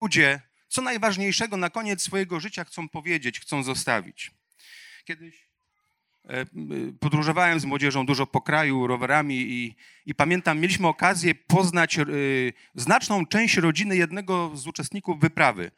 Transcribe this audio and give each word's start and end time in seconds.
Ludzie 0.00 0.40
co 0.68 0.82
najważniejszego 0.82 1.56
na 1.56 1.70
koniec 1.70 2.02
swojego 2.02 2.40
życia 2.40 2.64
chcą 2.64 2.88
powiedzieć, 2.88 3.40
chcą 3.40 3.62
zostawić. 3.62 4.30
Kiedyś 5.04 5.48
e, 6.28 6.46
podróżowałem 7.00 7.60
z 7.60 7.64
młodzieżą 7.64 8.06
dużo 8.06 8.26
po 8.26 8.40
kraju 8.40 8.86
rowerami 8.86 9.36
i, 9.36 9.76
i 10.06 10.14
pamiętam, 10.14 10.60
mieliśmy 10.60 10.88
okazję 10.88 11.34
poznać 11.34 11.98
y, 11.98 12.52
znaczną 12.74 13.26
część 13.26 13.56
rodziny 13.56 13.96
jednego 13.96 14.56
z 14.56 14.66
uczestników 14.66 15.20
wyprawy. 15.20 15.70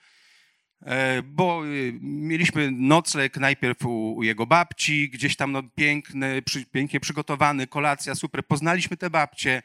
E, 0.83 1.23
bo 1.23 1.62
mieliśmy 2.01 2.70
nocleg 2.70 3.37
najpierw 3.37 3.84
u, 3.84 4.15
u 4.15 4.23
jego 4.23 4.47
babci, 4.47 5.11
gdzieś 5.11 5.37
tam 5.37 5.53
no, 5.53 5.62
piękny, 5.62 6.43
przy, 6.43 6.67
pięknie 6.67 7.01
przygotowany, 7.01 7.67
kolacja, 7.67 8.15
super. 8.15 8.47
Poznaliśmy 8.47 8.97
te 8.97 9.11
babcie 9.11 9.62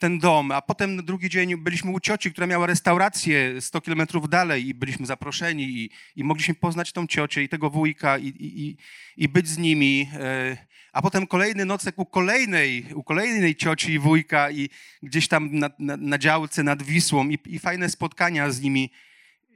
ten 0.00 0.18
dom, 0.18 0.52
a 0.52 0.62
potem 0.62 0.96
na 0.96 1.02
drugi 1.02 1.30
dzień 1.30 1.56
byliśmy 1.56 1.90
u 1.90 2.00
cioci, 2.00 2.32
która 2.32 2.46
miała 2.46 2.66
restaurację 2.66 3.60
100 3.60 3.80
kilometrów 3.80 4.28
dalej 4.28 4.68
i 4.68 4.74
byliśmy 4.74 5.06
zaproszeni 5.06 5.64
i, 5.64 5.90
i 6.16 6.24
mogliśmy 6.24 6.54
poznać 6.54 6.92
tą 6.92 7.06
ciocię 7.06 7.42
i 7.42 7.48
tego 7.48 7.70
wujka 7.70 8.18
i, 8.18 8.26
i, 8.26 8.76
i 9.16 9.28
być 9.28 9.48
z 9.48 9.58
nimi. 9.58 10.10
E, 10.14 10.56
a 10.92 11.02
potem 11.02 11.26
kolejny 11.26 11.64
nocek 11.64 11.98
u 11.98 12.06
kolejnej, 12.06 12.86
u 12.94 13.02
kolejnej 13.02 13.56
cioci 13.56 13.92
i 13.92 13.98
wujka 13.98 14.50
i 14.50 14.68
gdzieś 15.02 15.28
tam 15.28 15.58
na, 15.58 15.70
na, 15.78 15.96
na 15.96 16.18
działce 16.18 16.62
nad 16.62 16.82
Wisłą 16.82 17.28
i, 17.28 17.58
fajne 17.58 17.88
spotkania 17.88 18.50
z 18.50 18.60
nimi. 18.60 18.90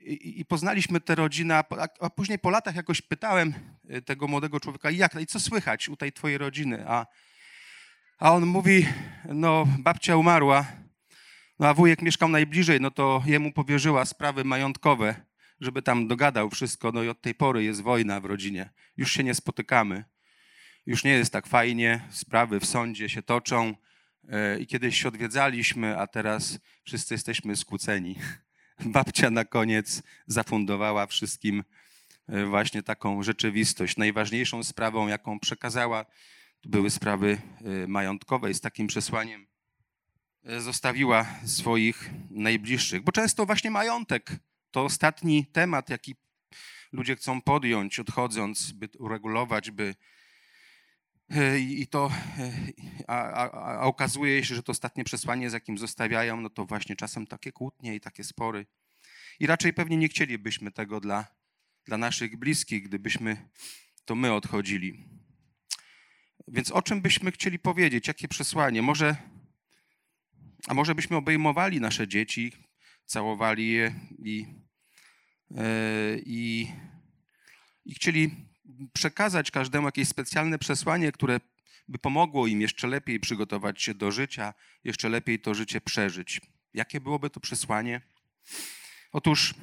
I, 0.03 0.41
i 0.41 0.45
poznaliśmy 0.45 1.01
tę 1.01 1.15
rodzinę, 1.15 1.55
a, 1.57 1.65
a, 2.01 2.11
później 2.11 2.39
po 2.39 2.51
latach 2.51 2.77
jakoś 2.77 3.03
pytałem 3.03 3.55
e, 3.89 4.03
tego 4.03 4.29
młodego 4.29 4.61
człowieka, 4.61 4.91
jak, 4.91 5.21
i 5.21 5.27
co 5.27 5.41
słychać 5.41 5.89
u 5.89 5.97
tej 5.97 6.13
twojej 6.13 6.39
rodziny? 6.39 6.85
A 6.89 7.07
a 8.25 8.33
on 8.33 8.47
mówi, 8.47 8.87
no 9.25 9.67
babcia 9.79 10.17
umarła, 10.17 10.67
no 11.59 11.69
a 11.69 11.75
wujek 11.75 12.03
mieszkał 12.03 12.29
najbliżej, 12.29 12.81
no 12.81 12.91
to 12.91 13.23
jemu 13.27 13.53
powierzyła 13.53 14.05
sprawy 14.05 14.45
majątkowe, 14.45 15.15
żeby 15.61 15.83
tam 15.83 16.09
dogadał 16.09 16.51
wszystko. 16.51 16.93
No 16.93 17.03
i 17.03 17.09
od 17.09 17.21
tej 17.21 17.35
pory 17.35 17.65
jest 17.65 17.83
wojna 17.83 18.21
w 18.21 18.25
rodzinie. 18.25 18.71
Już 18.97 19.13
się 19.13 19.25
nie 19.25 19.35
spotykamy. 19.35 20.05
Już 20.87 21.05
nie 21.05 21.11
jest 21.11 21.33
tak 21.33 21.47
fajnie, 21.47 22.01
sprawy 22.11 22.61
w 22.61 22.67
sądzie 22.67 23.09
się 23.09 23.23
toczą 23.23 23.75
e, 24.29 24.59
i 24.59 24.67
kiedyś 24.67 25.03
się 25.03 25.09
odwiedzaliśmy, 25.09 25.99
a 25.99 26.07
teraz 26.07 26.59
wszyscy 26.85 27.15
jesteśmy 27.15 27.57
skłóceni. 27.57 28.17
Babcia 28.97 29.31
na 29.31 29.45
koniec 29.45 30.03
zafundowała 30.27 31.07
wszystkim 31.07 31.65
e, 32.29 32.47
właśnie 32.47 32.83
taką 32.83 33.23
rzeczywistość. 33.23 33.97
Najważniejszą 33.97 34.63
sprawą, 34.63 35.09
jaką 35.09 35.41
przekazała 35.41 36.05
były 36.67 36.91
sprawy 36.91 37.39
y, 37.85 37.89
majątkowe 37.89 38.51
i 38.51 38.55
z 38.55 38.61
takim 38.61 38.87
przesłaniem 38.87 39.47
y, 40.51 40.61
zostawiła 40.61 41.27
swoich 41.45 42.11
najbliższych. 42.31 43.03
Bo 43.03 43.13
często 43.13 43.47
właśnie 43.47 43.71
majątek 43.71 44.31
to 44.71 44.85
ostatni 44.85 45.47
temat, 45.47 45.91
jaki 45.91 46.15
ludzie 46.93 47.17
chcą 47.17 47.43
podjąć, 47.43 48.01
odchodząc, 48.01 48.73
by 48.73 48.89
uregulować, 48.99 49.71
by. 49.71 49.95
Y, 51.37 51.61
I 51.61 51.87
to, 51.87 52.11
a, 53.07 53.23
a, 53.23 53.51
a 53.51 53.81
okazuje 53.81 54.45
się, 54.45 54.55
że 54.55 54.63
to 54.63 54.73
ostatnie 54.73 55.05
przesłanie, 55.05 55.51
z 55.51 55.53
jakim 55.53 55.79
zostawiają, 55.79 56.41
no 56.41 56.51
to 56.51 56.65
właśnie 56.65 56.97
czasem 56.97 57.27
takie 57.27 57.53
kłótnie 57.53 57.95
i 57.95 58.01
takie 58.01 58.25
spory. 58.25 58.67
I 59.41 59.47
raczej 59.47 59.73
pewnie 59.73 59.97
nie 59.97 60.09
chcielibyśmy 60.09 60.73
tego 60.73 61.01
dla, 61.01 61.27
dla 61.85 61.99
naszych 61.99 62.37
bliskich, 62.37 62.83
gdybyśmy 62.83 63.49
to 64.05 64.15
my 64.15 64.33
odchodzili. 64.33 65.14
Więc 66.49 66.71
o 66.71 66.83
czym 66.83 67.01
byśmy 67.01 67.33
chcieli 67.33 67.59
powiedzieć? 67.59 68.09
Jakie 68.09 68.29
przesłanie? 68.29 68.83
Może, 68.83 69.17
a 70.69 70.75
może 70.75 70.95
byśmy 70.95 71.17
obejmowali 71.17 71.81
nasze 71.81 72.09
dzieci, 72.09 72.53
całowali 73.05 73.69
je 73.69 73.95
i, 74.19 74.47
yy, 75.51 76.23
i, 76.27 76.69
i 77.85 77.95
chcieli 77.95 78.31
przekazać 78.93 79.51
każdemu 79.51 79.87
jakieś 79.87 80.09
specjalne 80.09 80.59
przesłanie, 80.59 81.13
które 81.13 81.41
by 81.89 81.99
pomogło 81.99 82.47
im 82.47 82.61
jeszcze 82.61 82.87
lepiej 82.87 83.21
przygotować 83.21 83.83
się 83.83 83.95
do 83.95 84.11
życia, 84.11 84.55
jeszcze 84.85 85.09
lepiej 85.09 85.39
to 85.39 85.55
życie 85.55 85.81
przeżyć. 85.81 86.41
Jakie 86.75 87.01
byłoby 87.01 87.31
to 87.31 87.41
przesłanie? 87.41 88.01
Otóż 89.13 89.55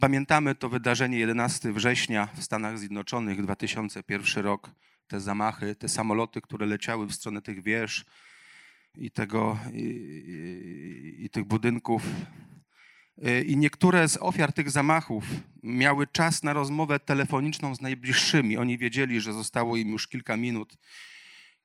pamiętamy 0.00 0.54
to 0.54 0.68
wydarzenie 0.68 1.18
11 1.18 1.72
września 1.72 2.28
w 2.34 2.42
Stanach 2.42 2.78
Zjednoczonych, 2.78 3.42
2001 3.42 4.44
rok, 4.44 4.70
te 5.08 5.20
zamachy, 5.20 5.74
te 5.74 5.88
samoloty, 5.88 6.40
które 6.40 6.66
leciały 6.66 7.06
w 7.06 7.12
stronę 7.12 7.42
tych 7.42 7.62
wież 7.62 8.04
i, 8.94 9.10
tego, 9.10 9.58
i, 9.72 9.80
i, 9.80 11.24
i 11.24 11.30
tych 11.30 11.44
budynków. 11.44 12.02
Y, 13.26 13.44
I 13.44 13.56
niektóre 13.56 14.08
z 14.08 14.16
ofiar 14.16 14.52
tych 14.52 14.70
zamachów 14.70 15.24
miały 15.62 16.06
czas 16.06 16.42
na 16.42 16.52
rozmowę 16.52 17.00
telefoniczną 17.00 17.74
z 17.74 17.80
najbliższymi. 17.80 18.56
Oni 18.56 18.78
wiedzieli, 18.78 19.20
że 19.20 19.32
zostało 19.32 19.76
im 19.76 19.88
już 19.88 20.08
kilka 20.08 20.36
minut, 20.36 20.76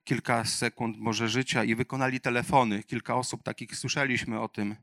kilka 0.03 0.45
sekund 0.45 0.97
może 0.97 1.29
życia 1.29 1.63
i 1.63 1.75
wykonali 1.75 2.19
telefony. 2.19 2.83
Kilka 2.83 3.15
osób 3.15 3.43
takich 3.43 3.75
słyszeliśmy 3.75 4.39
o 4.39 4.47
tym. 4.47 4.75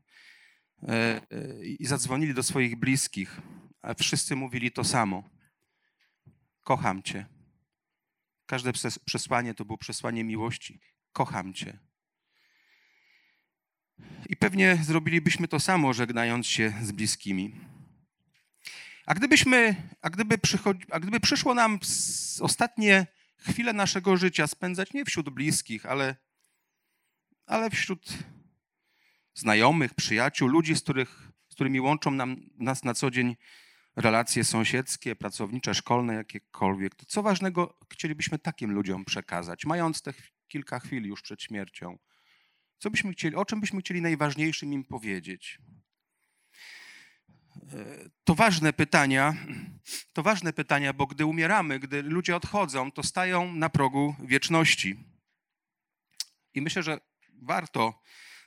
E, 0.87 1.21
e, 1.31 1.65
i 1.65 1.85
zadzwonili 1.85 2.33
do 2.33 2.43
swoich 2.43 2.75
bliskich, 2.75 3.41
a 3.81 3.93
wszyscy 3.93 4.35
mówili 4.35 4.71
to 4.71 4.83
samo. 4.83 5.29
Kocham 6.61 7.03
Cię. 7.03 7.25
Każde 8.45 8.71
przesłanie 9.05 9.53
to 9.53 9.65
było 9.65 9.77
przesłanie 9.77 10.23
miłości. 10.23 10.79
Kocham 11.13 11.53
Cię. 11.53 11.79
I 14.29 14.35
pewnie 14.35 14.77
zrobilibyśmy 14.83 15.47
to 15.47 15.59
samo, 15.59 15.93
żegnając 15.93 16.47
się 16.47 16.73
z 16.81 16.91
bliskimi. 16.91 17.55
A 19.05 19.13
gdybyśmy, 19.13 19.75
a 20.01 20.09
gdyby, 20.09 20.39
a 20.91 20.99
gdyby 20.99 21.19
przyszło 21.19 21.53
nam 21.53 21.79
ostatnie 22.41 23.07
chwile 23.37 23.73
naszego 23.73 24.17
życia 24.17 24.47
spędzać 24.47 24.93
nie 24.93 25.05
wśród 25.05 25.29
bliskich, 25.29 25.85
ale, 25.85 26.15
ale 27.45 27.69
wśród 27.69 28.17
znajomych, 29.41 29.93
przyjaciół, 29.93 30.47
ludzi, 30.47 30.75
z, 30.75 30.81
których, 30.81 31.31
z 31.49 31.55
którymi 31.55 31.81
łączą 31.81 32.11
nam, 32.11 32.37
nas 32.57 32.83
na 32.83 32.93
co 32.93 33.11
dzień 33.11 33.35
relacje 33.95 34.43
sąsiedzkie, 34.43 35.15
pracownicze, 35.15 35.73
szkolne, 35.73 36.13
jakiekolwiek. 36.13 36.95
To 36.95 37.05
co 37.05 37.23
ważnego 37.23 37.77
chcielibyśmy 37.91 38.39
takim 38.39 38.71
ludziom 38.71 39.05
przekazać, 39.05 39.65
mając 39.65 40.01
te 40.01 40.13
kilka 40.47 40.79
chwil 40.79 41.03
już 41.03 41.21
przed 41.21 41.41
śmiercią? 41.41 41.97
Co 42.77 42.89
byśmy 42.89 43.11
chcieli, 43.11 43.35
o 43.35 43.45
czym 43.45 43.59
byśmy 43.59 43.79
chcieli 43.79 44.01
najważniejszym 44.01 44.73
im 44.73 44.83
powiedzieć? 44.83 45.59
E, 47.55 48.09
to 48.23 48.35
ważne 48.35 48.73
pytania, 48.73 49.33
to 50.13 50.23
ważne 50.23 50.53
pytania, 50.53 50.93
bo 50.93 51.07
gdy 51.07 51.25
umieramy, 51.25 51.79
gdy 51.79 52.03
ludzie 52.03 52.35
odchodzą, 52.35 52.91
to 52.91 53.03
stają 53.03 53.53
na 53.53 53.69
progu 53.69 54.15
wieczności. 54.19 55.03
I 56.53 56.61
myślę, 56.61 56.83
że 56.83 56.99
warto 57.41 58.01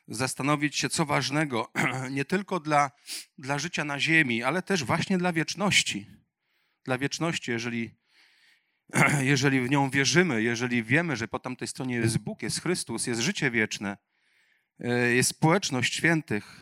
zastanowić 0.09 0.77
się, 0.77 0.89
co 0.89 1.07
ważnego 1.07 1.73
nie 2.11 2.25
tylko 2.25 2.61
dla, 2.61 2.91
dla 3.39 3.59
życia 3.59 3.85
na 3.85 4.01
ziemi, 4.01 4.43
ale 4.43 4.63
też 4.63 4.85
właśnie 4.85 5.19
dla 5.19 5.33
wieczności. 5.33 6.07
Dla 6.85 6.99
wieczności, 6.99 7.51
jeżeli, 7.51 7.91
jeżeli 9.21 9.61
w 9.61 9.71
nią 9.71 9.91
wierzymy, 9.91 10.43
jeżeli 10.43 10.83
wiemy, 10.83 11.17
że 11.17 11.29
po 11.29 11.39
tamtej 11.39 11.69
stronie 11.69 11.95
jest 11.95 12.19
Bóg, 12.19 12.43
jest 12.43 12.63
Chrystus, 12.63 13.07
jest 13.07 13.21
życie 13.21 13.51
wieczne, 13.51 13.97
e, 14.81 15.15
jest 15.15 15.31
społeczność 15.31 15.95
świętych, 15.95 16.61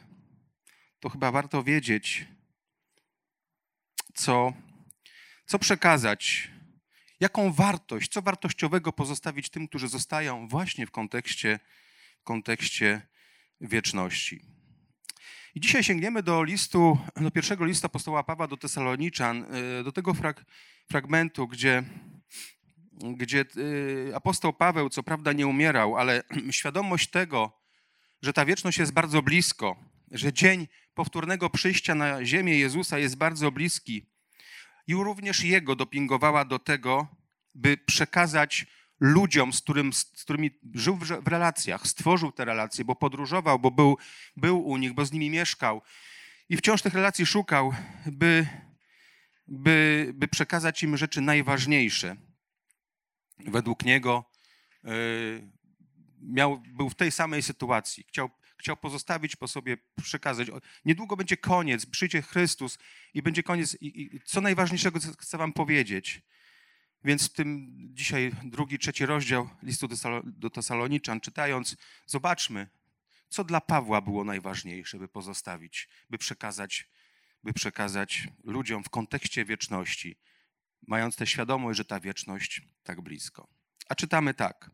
to 1.00 1.08
chyba 1.08 1.30
warto 1.30 1.62
wiedzieć, 1.62 2.26
co, 4.14 4.52
co 5.46 5.58
przekazać, 5.58 6.50
jaką 7.20 7.52
wartość, 7.52 8.12
co 8.12 8.22
wartościowego 8.22 8.92
pozostawić 8.92 9.50
tym, 9.50 9.68
którzy 9.68 9.88
zostają 9.88 10.48
właśnie 10.48 10.86
w 10.86 10.90
kontekście, 10.90 11.58
w 12.20 12.22
kontekście 12.22 13.11
wieczności. 13.62 14.44
I 15.54 15.60
dzisiaj 15.60 15.84
sięgniemy 15.84 16.22
do 16.22 16.42
listu, 16.42 16.98
do 17.16 17.30
pierwszego 17.30 17.64
listu 17.64 17.86
apostoła 17.86 18.22
Pawła 18.22 18.46
do 18.46 18.56
Tesaloniczan, 18.56 19.54
y, 19.80 19.84
do 19.84 19.92
tego 19.92 20.14
frag, 20.14 20.44
fragmentu, 20.90 21.48
gdzie 21.48 21.82
gdzie 23.02 23.44
y, 23.56 24.12
apostoł 24.14 24.52
Paweł 24.52 24.88
co 24.88 25.02
prawda 25.02 25.32
nie 25.32 25.46
umierał, 25.46 25.96
ale 25.96 26.22
świadomość 26.50 27.10
tego, 27.10 27.60
że 28.22 28.32
ta 28.32 28.44
wieczność 28.44 28.78
jest 28.78 28.92
bardzo 28.92 29.22
blisko, 29.22 29.76
że 30.10 30.32
dzień 30.32 30.68
powtórnego 30.94 31.50
przyjścia 31.50 31.94
na 31.94 32.24
ziemię 32.24 32.58
Jezusa 32.58 32.98
jest 32.98 33.16
bardzo 33.16 33.50
bliski 33.50 34.06
i 34.86 34.94
również 34.94 35.44
jego 35.44 35.76
dopingowała 35.76 36.44
do 36.44 36.58
tego, 36.58 37.06
by 37.54 37.76
przekazać 37.76 38.66
ludziom, 39.02 39.52
z, 39.52 39.60
którym, 39.60 39.92
z 39.92 40.04
którymi 40.04 40.50
żył 40.74 40.96
w, 40.96 41.28
relacjach, 41.28 41.86
stworzył 41.86 42.32
te 42.32 42.44
relacje, 42.44 42.84
bo 42.84 42.96
podróżował, 42.96 43.58
bo 43.58 43.70
był, 43.70 43.98
był 44.36 44.66
u 44.66 44.76
nich, 44.76 44.92
bo 44.92 45.04
z 45.04 45.12
nimi 45.12 45.30
mieszkał 45.30 45.82
i 46.48 46.56
wciąż 46.56 46.82
tych 46.82 46.94
relacji 46.94 47.26
szukał, 47.26 47.74
by, 48.06 48.46
by, 49.46 50.10
by 50.14 50.28
przekazać 50.28 50.82
im 50.82 50.96
rzeczy 50.96 51.20
najważniejsze. 51.20 52.16
Według 53.38 53.84
niego 53.84 54.30
yy, 54.84 55.50
miał, 56.20 56.60
był 56.60 56.90
w 56.90 56.94
tej 56.94 57.12
samej 57.12 57.42
sytuacji. 57.42 58.04
Chciał, 58.08 58.30
chciał 58.58 58.76
pozostawić 58.76 59.36
po 59.36 59.48
sobie, 59.48 59.76
przekazać. 60.02 60.48
Niedługo 60.84 61.16
będzie 61.16 61.36
koniec, 61.36 61.86
przyjdzie 61.86 62.22
Chrystus 62.22 62.78
i 63.14 63.22
będzie 63.22 63.42
koniec. 63.42 63.76
I, 63.80 64.02
i 64.02 64.20
co 64.24 64.40
najważniejszego 64.40 64.98
chcę 65.18 65.38
wam 65.38 65.52
powiedzieć. 65.52 66.22
Więc 67.04 67.28
w 67.28 67.32
tym 67.32 67.72
dzisiaj 67.94 68.32
drugi, 68.44 68.78
trzeci 68.78 69.06
rozdział 69.06 69.48
listu 69.62 69.88
do 70.24 70.50
Tesaloniczan 70.50 71.20
czytając, 71.20 71.76
zobaczmy, 72.06 72.68
co 73.28 73.44
dla 73.44 73.60
Pawła 73.60 74.00
było 74.00 74.24
najważniejsze, 74.24 74.98
by 74.98 75.08
pozostawić, 75.08 75.88
by 76.10 76.18
przekazać, 76.18 76.88
by 77.44 77.52
przekazać 77.52 78.28
ludziom 78.44 78.84
w 78.84 78.90
kontekście 78.90 79.44
wieczności, 79.44 80.16
mając 80.86 81.16
tę 81.16 81.26
świadomość, 81.26 81.76
że 81.76 81.84
ta 81.84 82.00
wieczność 82.00 82.62
tak 82.82 83.00
blisko. 83.00 83.48
A 83.88 83.94
czytamy 83.94 84.34
tak. 84.34 84.70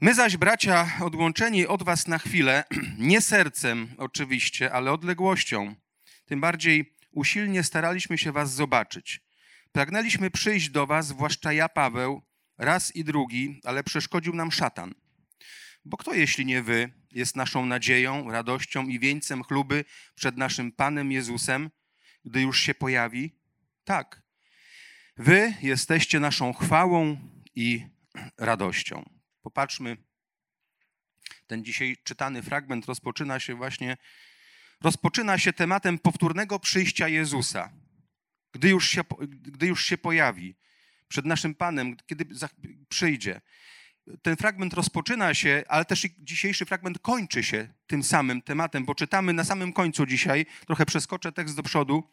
My 0.00 0.14
zaś, 0.14 0.36
bracia, 0.36 0.90
odłączeni 1.00 1.66
od 1.66 1.82
was 1.82 2.08
na 2.08 2.18
chwilę, 2.18 2.64
nie 2.98 3.20
sercem 3.20 3.94
oczywiście, 3.98 4.72
ale 4.72 4.92
odległością, 4.92 5.74
tym 6.26 6.40
bardziej 6.40 6.94
usilnie 7.10 7.62
staraliśmy 7.62 8.18
się 8.18 8.32
was 8.32 8.52
zobaczyć. 8.52 9.27
Pragnęliśmy 9.78 10.30
przyjść 10.30 10.70
do 10.70 10.86
was, 10.86 11.06
zwłaszcza 11.06 11.52
ja, 11.52 11.68
Paweł, 11.68 12.22
raz 12.56 12.96
i 12.96 13.04
drugi, 13.04 13.60
ale 13.64 13.84
przeszkodził 13.84 14.34
nam 14.34 14.52
szatan. 14.52 14.94
Bo 15.84 15.96
kto, 15.96 16.14
jeśli 16.14 16.46
nie 16.46 16.62
wy, 16.62 16.92
jest 17.10 17.36
naszą 17.36 17.66
nadzieją, 17.66 18.30
radością 18.30 18.86
i 18.86 18.98
wieńcem 18.98 19.44
chluby 19.44 19.84
przed 20.14 20.36
naszym 20.36 20.72
Panem 20.72 21.12
Jezusem, 21.12 21.70
gdy 22.24 22.40
już 22.40 22.60
się 22.60 22.74
pojawi? 22.74 23.38
Tak. 23.84 24.22
Wy 25.16 25.54
jesteście 25.62 26.20
naszą 26.20 26.52
chwałą 26.52 27.16
i 27.54 27.86
radością. 28.38 29.10
Popatrzmy, 29.42 29.96
ten 31.46 31.64
dzisiaj 31.64 31.96
czytany 32.04 32.42
fragment 32.42 32.86
rozpoczyna 32.86 33.40
się 33.40 33.54
właśnie, 33.54 33.96
rozpoczyna 34.80 35.38
się 35.38 35.52
tematem 35.52 35.98
powtórnego 35.98 36.58
przyjścia 36.58 37.08
Jezusa, 37.08 37.72
gdy 38.52 38.68
już 38.68 38.88
się, 38.88 39.02
gdy 39.28 39.66
już 39.66 39.84
się 39.84 39.98
pojawi 39.98 40.56
przed 41.08 41.26
naszym 41.26 41.54
Panem, 41.54 41.96
kiedy 42.06 42.26
przyjdzie. 42.88 43.40
Ten 44.22 44.36
fragment 44.36 44.74
rozpoczyna 44.74 45.34
się, 45.34 45.64
ale 45.68 45.84
też 45.84 46.06
dzisiejszy 46.18 46.66
fragment 46.66 46.98
kończy 46.98 47.42
się 47.42 47.68
tym 47.86 48.02
samym 48.02 48.42
tematem, 48.42 48.84
bo 48.84 48.94
czytamy 48.94 49.32
na 49.32 49.44
samym 49.44 49.72
końcu 49.72 50.06
dzisiaj, 50.06 50.46
trochę 50.66 50.86
przeskoczę 50.86 51.32
tekst 51.32 51.56
do 51.56 51.62
przodu, 51.62 52.10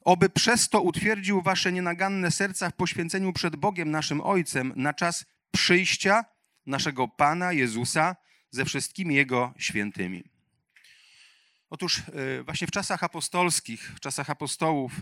oby 0.00 0.28
przez 0.28 0.68
to 0.68 0.80
utwierdził 0.80 1.42
wasze 1.42 1.72
nienaganne 1.72 2.30
serca 2.30 2.70
w 2.70 2.74
poświęceniu 2.74 3.32
przed 3.32 3.56
Bogiem 3.56 3.90
naszym 3.90 4.20
Ojcem 4.20 4.72
na 4.76 4.94
czas 4.94 5.24
przyjścia 5.50 6.24
naszego 6.66 7.08
Pana 7.08 7.52
Jezusa 7.52 8.16
ze 8.50 8.64
wszystkimi 8.64 9.14
Jego 9.14 9.54
świętymi. 9.58 10.24
Otóż 11.70 11.98
e, 11.98 12.42
właśnie 12.42 12.66
w 12.66 12.70
czasach 12.70 13.04
apostolskich, 13.04 13.92
w 13.96 14.00
czasach 14.00 14.30
apostołów, 14.30 14.92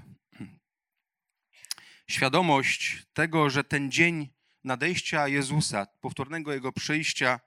świadomość 2.10 3.06
tego, 3.12 3.50
że 3.50 3.64
ten 3.64 3.90
dzień 3.90 4.28
nadejścia 4.64 5.28
Jezusa, 5.28 5.86
powtórnego 6.00 6.52
Jego 6.52 6.72
przyjścia 6.72 7.40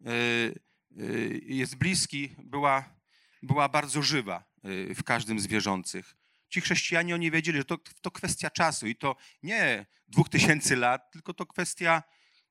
e, 0.00 0.10
e, 0.10 0.12
jest 1.42 1.76
bliski, 1.76 2.34
była, 2.38 2.94
była 3.42 3.68
bardzo 3.68 4.02
żywa 4.02 4.44
w 4.94 5.02
każdym 5.02 5.40
z 5.40 5.46
wierzących. 5.46 6.16
Ci 6.48 6.60
chrześcijanie 6.60 7.14
oni 7.14 7.30
wiedzieli, 7.30 7.58
że 7.58 7.64
to, 7.64 7.78
to 8.00 8.10
kwestia 8.10 8.50
czasu 8.50 8.86
i 8.86 8.96
to 8.96 9.16
nie 9.42 9.86
dwóch 10.08 10.28
tysięcy 10.28 10.76
lat, 10.76 11.12
tylko 11.12 11.34
to 11.34 11.46
kwestia 11.46 12.02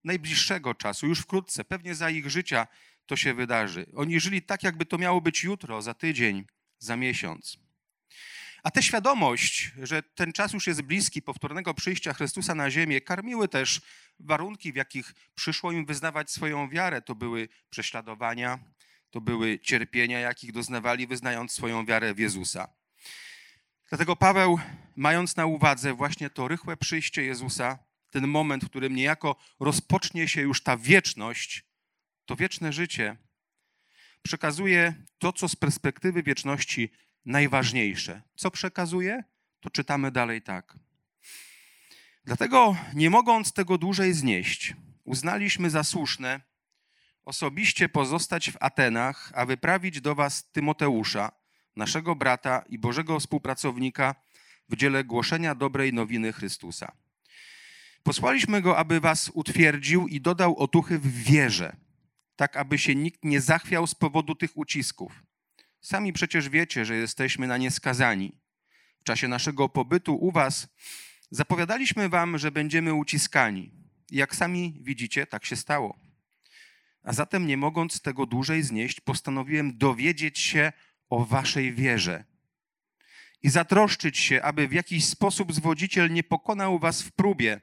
najbliższego 0.04 0.76
czasu, 0.76 1.08
już 1.08 1.20
wkrótce, 1.20 1.66
pewnie 1.66 1.96
za 1.96 2.10
ich 2.10 2.30
życia 2.30 2.68
to 3.06 3.16
się 3.16 3.34
wydarzy. 3.34 3.86
Oni 3.96 4.20
żyli 4.20 4.42
tak, 4.42 4.64
jakby 4.64 4.86
to 4.86 4.98
miało 4.98 5.22
być 5.22 5.44
jutro, 5.44 5.82
za 5.82 5.94
tydzień, 5.94 6.46
za 6.80 6.96
miesiąc. 6.96 7.67
A 8.68 8.72
tę 8.72 8.84
świadomość, 8.84 9.72
że 9.84 10.04
ten 10.04 10.34
czas 10.34 10.54
już 10.54 10.68
jest 10.68 10.82
bliski 10.82 11.22
powtórnego 11.22 11.74
przyjścia 11.74 12.14
Chrystusa 12.14 12.56
na 12.56 12.72
ziemię, 12.72 13.02
karmiły 13.02 13.48
też 13.48 13.82
warunki, 14.20 14.74
w 14.74 14.76
jakich 14.76 15.14
przyszło 15.36 15.72
im 15.72 15.86
wyznawać 15.86 16.32
swoją 16.32 16.70
wiarę. 16.70 17.02
To 17.02 17.16
były 17.16 17.50
prześladowania, 17.70 18.60
to 19.10 19.22
były 19.22 19.60
cierpienia, 19.60 20.20
jakich 20.20 20.52
doznawali, 20.52 21.08
wyznając 21.08 21.52
swoją 21.52 21.86
wiarę 21.86 22.14
w 22.14 22.20
Jezusa. 22.20 22.68
Dlatego 23.90 24.16
Paweł, 24.16 24.60
mając 24.96 25.36
na 25.36 25.46
uwadze 25.46 25.94
właśnie 25.94 26.30
to 26.30 26.48
rychłe 26.48 26.78
przyjście 26.78 27.24
Jezusa, 27.24 27.80
ten 28.12 28.28
moment, 28.28 28.66
w 28.66 28.70
którym 28.70 28.96
niejako 28.96 29.36
rozpocznie 29.60 30.28
się 30.28 30.42
już 30.42 30.64
ta 30.64 30.78
wieczność, 30.78 31.66
to 32.26 32.36
wieczne 32.36 32.74
życie, 32.74 33.18
przekazuje 34.22 34.94
to, 35.20 35.34
co 35.34 35.50
z 35.50 35.56
perspektywy 35.56 36.24
wieczności 36.24 36.92
najważniejsze. 37.28 38.22
Co 38.36 38.52
przekazuje? 38.52 39.24
To 39.60 39.70
czytamy 39.70 40.12
dalej 40.12 40.42
tak. 40.42 40.78
Dlatego, 42.26 42.76
nie 42.94 43.10
mogąc 43.10 43.54
tego 43.54 43.78
dłużej 43.78 44.14
znieść, 44.14 44.74
uznaliśmy 45.04 45.70
za 45.70 45.84
słuszne 45.84 46.42
osobiście 47.26 47.90
pozostać 47.90 48.52
w 48.52 48.58
Atenach, 48.60 49.32
a 49.36 49.46
wyprawić 49.46 50.02
do 50.02 50.16
Was 50.16 50.52
Tymoteusza, 50.52 51.32
naszego 51.76 52.16
brata 52.16 52.64
i 52.70 52.80
Bożego 52.80 53.20
współpracownika 53.20 54.16
w 54.70 54.76
dziele 54.76 55.04
głoszenia 55.04 55.56
dobrej 55.56 55.94
nowiny 55.94 56.34
Chrystusa 56.34 56.92
Posłaliśmy 58.08 58.62
go, 58.62 58.78
aby 58.78 59.00
was 59.00 59.32
utwierdził 59.34 60.08
i 60.08 60.22
dodał 60.22 60.58
otuchy 60.58 61.00
w 61.00 61.24
wierze, 61.24 61.76
tak 62.36 62.58
aby 62.58 62.78
się 62.78 62.96
nikt 62.96 63.24
nie 63.24 63.42
zachwiał 63.42 63.88
z 63.88 63.96
powodu 63.96 64.36
tych 64.36 64.58
ucisków. 64.58 65.24
Sami 65.82 66.14
przecież 66.14 66.50
wiecie, 66.50 66.86
że 66.86 66.96
jesteśmy 66.96 67.48
na 67.48 67.58
nie 67.58 67.72
skazani. 67.72 68.38
W 69.00 69.04
czasie 69.04 69.28
naszego 69.28 69.70
pobytu 69.70 70.16
u 70.16 70.32
was 70.32 70.68
zapowiadaliśmy 71.32 72.10
wam, 72.10 72.38
że 72.38 72.52
będziemy 72.52 72.94
uciskani. 72.94 73.72
Jak 74.12 74.36
sami 74.36 74.80
widzicie, 74.82 75.28
tak 75.28 75.46
się 75.46 75.56
stało. 75.56 76.00
A 77.04 77.14
zatem, 77.14 77.48
nie 77.48 77.58
mogąc 77.58 78.02
tego 78.02 78.26
dłużej 78.26 78.64
znieść, 78.64 79.00
postanowiłem 79.00 79.78
dowiedzieć 79.78 80.40
się 80.40 80.72
o 81.10 81.26
waszej 81.26 81.74
wierze 81.74 82.24
i 83.44 83.50
zatroszczyć 83.50 84.18
się, 84.18 84.42
aby 84.42 84.68
w 84.68 84.74
jakiś 84.74 85.06
sposób 85.06 85.54
zwodziciel 85.54 86.12
nie 86.12 86.24
pokonał 86.24 86.80
was 86.80 87.02
w 87.02 87.12
próbie, 87.12 87.62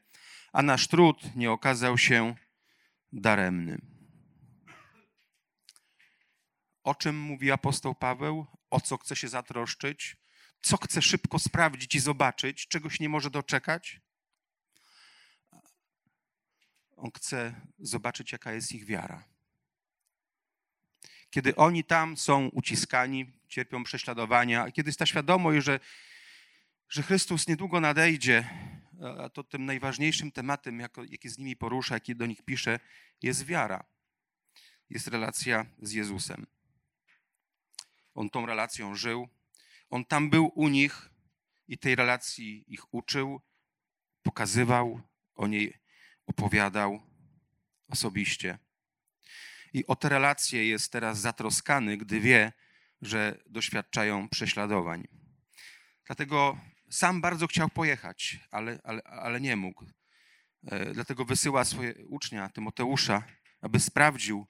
a 0.52 0.62
nasz 0.62 0.88
trud 0.88 1.36
nie 1.36 1.50
okazał 1.50 1.98
się 1.98 2.34
daremnym. 3.12 3.93
O 6.84 6.94
czym 6.94 7.18
mówi 7.18 7.50
apostoł 7.50 7.94
Paweł? 7.94 8.46
O 8.70 8.80
co 8.80 8.96
chce 8.96 9.16
się 9.16 9.28
zatroszczyć? 9.28 10.16
Co 10.62 10.76
chce 10.76 11.02
szybko 11.02 11.38
sprawdzić 11.38 11.94
i 11.94 12.00
zobaczyć? 12.00 12.68
Czegoś 12.68 13.00
nie 13.00 13.08
może 13.08 13.30
doczekać? 13.30 14.00
On 16.96 17.10
chce 17.16 17.60
zobaczyć, 17.78 18.32
jaka 18.32 18.52
jest 18.52 18.72
ich 18.72 18.84
wiara. 18.84 19.24
Kiedy 21.30 21.56
oni 21.56 21.84
tam 21.84 22.16
są 22.16 22.48
uciskani, 22.48 23.32
cierpią 23.48 23.84
prześladowania, 23.84 24.70
kiedy 24.70 24.88
jest 24.88 24.98
ta 24.98 25.06
świadomość, 25.06 25.64
że, 25.64 25.80
że 26.88 27.02
Chrystus 27.02 27.48
niedługo 27.48 27.80
nadejdzie, 27.80 28.48
a 29.18 29.28
to 29.28 29.44
tym 29.44 29.64
najważniejszym 29.64 30.32
tematem, 30.32 30.80
jaki 30.80 31.28
z 31.28 31.38
nimi 31.38 31.56
porusza, 31.56 31.94
jaki 31.94 32.16
do 32.16 32.26
nich 32.26 32.42
pisze, 32.42 32.80
jest 33.22 33.44
wiara. 33.44 33.84
Jest 34.90 35.08
relacja 35.08 35.66
z 35.82 35.92
Jezusem. 35.92 36.46
On 38.14 38.30
tą 38.30 38.46
relacją 38.46 38.94
żył. 38.94 39.28
On 39.90 40.04
tam 40.04 40.30
był 40.30 40.52
u 40.54 40.68
nich 40.68 41.10
i 41.68 41.78
tej 41.78 41.96
relacji 41.96 42.64
ich 42.66 42.94
uczył, 42.94 43.40
pokazywał, 44.22 45.00
o 45.34 45.46
niej 45.46 45.78
opowiadał 46.26 47.02
osobiście. 47.88 48.58
I 49.72 49.86
o 49.86 49.96
te 49.96 50.08
relacje 50.08 50.68
jest 50.68 50.92
teraz 50.92 51.18
zatroskany, 51.18 51.96
gdy 51.96 52.20
wie, 52.20 52.52
że 53.02 53.38
doświadczają 53.46 54.28
prześladowań. 54.28 55.08
Dlatego 56.06 56.58
sam 56.90 57.20
bardzo 57.20 57.46
chciał 57.46 57.68
pojechać, 57.68 58.38
ale, 58.50 58.78
ale, 58.84 59.02
ale 59.02 59.40
nie 59.40 59.56
mógł. 59.56 59.84
E, 60.66 60.92
dlatego 60.92 61.24
wysyła 61.24 61.64
swoje 61.64 62.06
ucznia, 62.06 62.48
Tymoteusza, 62.48 63.22
aby 63.60 63.80
sprawdził, 63.80 64.46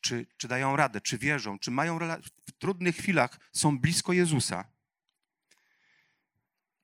czy, 0.00 0.26
czy 0.36 0.48
dają 0.48 0.76
radę, 0.76 1.00
czy 1.00 1.18
wierzą, 1.18 1.58
czy 1.58 1.70
mają 1.70 1.98
w 2.46 2.52
trudnych 2.58 2.96
chwilach 2.96 3.38
są 3.52 3.78
blisko 3.78 4.12
Jezusa. 4.12 4.64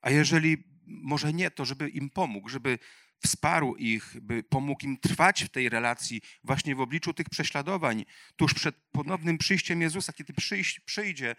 A 0.00 0.10
jeżeli 0.10 0.64
może 0.86 1.32
nie, 1.32 1.50
to 1.50 1.64
żeby 1.64 1.88
im 1.88 2.10
pomógł, 2.10 2.48
żeby 2.48 2.78
wsparł 3.24 3.76
ich, 3.76 4.16
by 4.20 4.42
pomógł 4.42 4.84
im 4.84 4.98
trwać 4.98 5.44
w 5.44 5.48
tej 5.48 5.68
relacji 5.68 6.22
właśnie 6.44 6.74
w 6.74 6.80
obliczu 6.80 7.14
tych 7.14 7.28
prześladowań, 7.28 8.04
tuż 8.36 8.54
przed 8.54 8.76
ponownym 8.92 9.38
przyjściem 9.38 9.82
Jezusa, 9.82 10.12
kiedy 10.12 10.32
przyjść, 10.32 10.80
przyjdzie, 10.80 11.36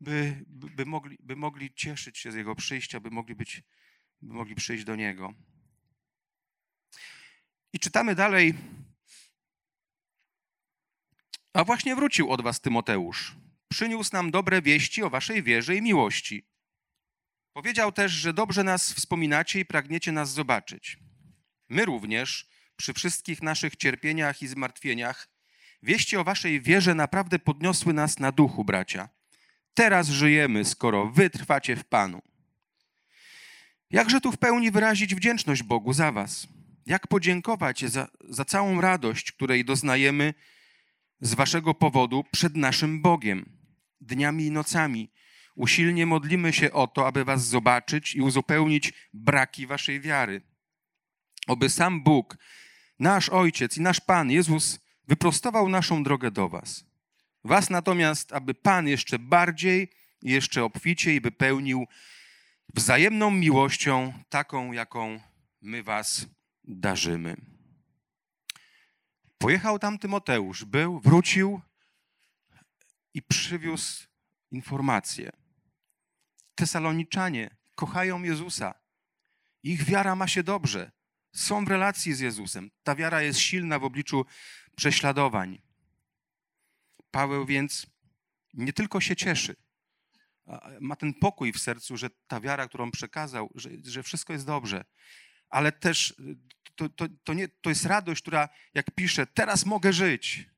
by, 0.00 0.44
by, 0.46 0.70
by, 0.70 0.86
mogli, 0.86 1.16
by 1.20 1.36
mogli 1.36 1.74
cieszyć 1.74 2.18
się 2.18 2.32
z 2.32 2.34
Jego 2.34 2.54
przyjścia, 2.54 3.00
by 3.00 3.10
mogli, 3.10 3.34
być, 3.34 3.62
by 4.22 4.34
mogli 4.34 4.54
przyjść 4.54 4.84
do 4.84 4.96
Niego. 4.96 5.34
I 7.72 7.78
czytamy 7.78 8.14
dalej. 8.14 8.54
A 11.56 11.64
właśnie 11.64 11.96
wrócił 11.96 12.30
od 12.30 12.42
was 12.42 12.60
Tymoteusz. 12.60 13.36
Przyniósł 13.68 14.10
nam 14.12 14.30
dobre 14.30 14.62
wieści 14.62 15.02
o 15.02 15.10
waszej 15.10 15.42
wierze 15.42 15.76
i 15.76 15.82
miłości. 15.82 16.46
Powiedział 17.52 17.92
też, 17.92 18.12
że 18.12 18.32
dobrze 18.32 18.64
nas 18.64 18.92
wspominacie 18.92 19.60
i 19.60 19.64
pragniecie 19.64 20.12
nas 20.12 20.32
zobaczyć. 20.32 20.98
My 21.68 21.84
również, 21.84 22.48
przy 22.76 22.92
wszystkich 22.92 23.42
naszych 23.42 23.76
cierpieniach 23.76 24.42
i 24.42 24.46
zmartwieniach, 24.46 25.28
wieści 25.82 26.16
o 26.16 26.24
waszej 26.24 26.60
wierze 26.60 26.94
naprawdę 26.94 27.38
podniosły 27.38 27.92
nas 27.92 28.18
na 28.18 28.32
duchu, 28.32 28.64
bracia. 28.64 29.08
Teraz 29.74 30.08
żyjemy, 30.08 30.64
skoro 30.64 31.06
wy 31.06 31.30
trwacie 31.30 31.76
w 31.76 31.84
Panu. 31.84 32.22
Jakże 33.90 34.20
tu 34.20 34.32
w 34.32 34.38
pełni 34.38 34.70
wyrazić 34.70 35.14
wdzięczność 35.14 35.62
Bogu 35.62 35.92
za 35.92 36.12
was? 36.12 36.48
Jak 36.86 37.06
podziękować 37.06 37.84
za, 37.84 38.08
za 38.28 38.44
całą 38.44 38.80
radość, 38.80 39.32
której 39.32 39.64
doznajemy 39.64 40.34
z 41.20 41.34
waszego 41.34 41.74
powodu 41.74 42.24
przed 42.32 42.56
naszym 42.56 43.02
Bogiem? 43.02 43.52
Dniami 44.00 44.46
i 44.46 44.50
nocami 44.50 45.10
usilnie 45.56 46.06
modlimy 46.06 46.52
się 46.52 46.72
o 46.72 46.86
to, 46.86 47.06
aby 47.06 47.24
was 47.24 47.46
zobaczyć 47.46 48.14
i 48.14 48.20
uzupełnić 48.20 48.92
braki 49.12 49.66
waszej 49.66 50.00
wiary. 50.00 50.42
Oby 51.46 51.70
sam 51.70 52.02
Bóg, 52.02 52.36
nasz 52.98 53.28
Ojciec 53.28 53.76
i 53.76 53.80
nasz 53.80 54.00
Pan 54.00 54.30
Jezus 54.30 54.80
wyprostował 55.08 55.68
naszą 55.68 56.02
drogę 56.02 56.30
do 56.30 56.48
was. 56.48 56.84
Was 57.44 57.70
natomiast, 57.70 58.32
aby 58.32 58.54
Pan 58.54 58.88
jeszcze 58.88 59.18
bardziej 59.18 59.90
i 60.22 60.30
jeszcze 60.30 60.64
obficiej 60.64 61.20
wypełnił 61.20 61.86
wzajemną 62.74 63.30
miłością, 63.30 64.12
taką, 64.28 64.72
jaką 64.72 65.20
my 65.62 65.82
was 65.82 66.26
darzymy. 66.64 67.55
Pojechał 69.38 69.78
tam 69.78 69.98
Tymoteusz, 69.98 70.64
był, 70.64 71.00
wrócił 71.00 71.60
i 73.14 73.22
przywiózł 73.22 74.06
informację. 74.50 75.30
Tesaloniczanie 76.54 77.56
kochają 77.74 78.22
Jezusa. 78.22 78.74
Ich 79.62 79.84
wiara 79.84 80.14
ma 80.14 80.28
się 80.28 80.42
dobrze. 80.42 80.92
Są 81.32 81.64
w 81.64 81.68
relacji 81.68 82.14
z 82.14 82.20
Jezusem. 82.20 82.70
Ta 82.82 82.94
wiara 82.94 83.22
jest 83.22 83.38
silna 83.38 83.78
w 83.78 83.84
obliczu 83.84 84.26
prześladowań. 84.76 85.62
Paweł 87.10 87.46
więc 87.46 87.86
nie 88.54 88.72
tylko 88.72 89.00
się 89.00 89.16
cieszy, 89.16 89.56
ma 90.80 90.96
ten 90.96 91.14
pokój 91.14 91.52
w 91.52 91.58
sercu, 91.58 91.96
że 91.96 92.10
ta 92.26 92.40
wiara, 92.40 92.68
którą 92.68 92.90
przekazał, 92.90 93.50
że, 93.54 93.70
że 93.84 94.02
wszystko 94.02 94.32
jest 94.32 94.46
dobrze, 94.46 94.84
ale 95.48 95.72
też 95.72 96.14
to, 96.76 96.88
to, 96.88 97.06
to, 97.24 97.34
nie, 97.34 97.48
to 97.48 97.70
jest 97.70 97.84
radość, 97.84 98.22
która, 98.22 98.48
jak 98.74 98.90
pisze, 98.90 99.26
teraz 99.26 99.66
mogę 99.66 99.92
żyć. 99.92 100.50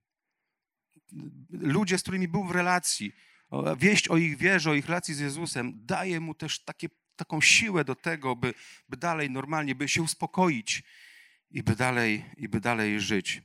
Ludzie, 1.51 1.99
z 1.99 2.03
którymi 2.03 2.29
był 2.29 2.45
w 2.45 2.51
relacji, 2.51 3.13
wieść 3.77 4.09
o 4.09 4.17
ich 4.17 4.37
wierze, 4.37 4.71
o 4.71 4.75
ich 4.75 4.87
relacji 4.87 5.15
z 5.15 5.19
Jezusem, 5.19 5.73
daje 5.87 6.21
mu 6.21 6.35
też 6.35 6.65
takie, 6.65 6.89
taką 7.17 7.41
siłę 7.41 7.85
do 7.85 7.95
tego, 7.95 8.37
by, 8.37 8.55
by 8.89 8.97
dalej 8.97 9.31
normalnie, 9.31 9.75
by 9.75 9.89
się 9.89 10.03
uspokoić 10.03 10.83
i 11.51 11.63
by 11.63 11.77
dalej, 11.77 12.25
i 12.37 12.49
by 12.49 12.61
dalej 12.61 13.01
żyć. 13.01 13.43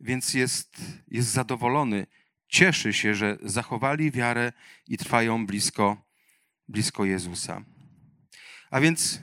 Więc 0.00 0.34
jest, 0.34 0.80
jest 1.08 1.28
zadowolony, 1.28 2.06
cieszy 2.48 2.92
się, 2.92 3.14
że 3.14 3.38
zachowali 3.42 4.10
wiarę 4.10 4.52
i 4.86 4.98
trwają 4.98 5.46
blisko, 5.46 6.04
blisko 6.68 7.04
Jezusa. 7.04 7.64
A 8.70 8.80
więc 8.80 9.20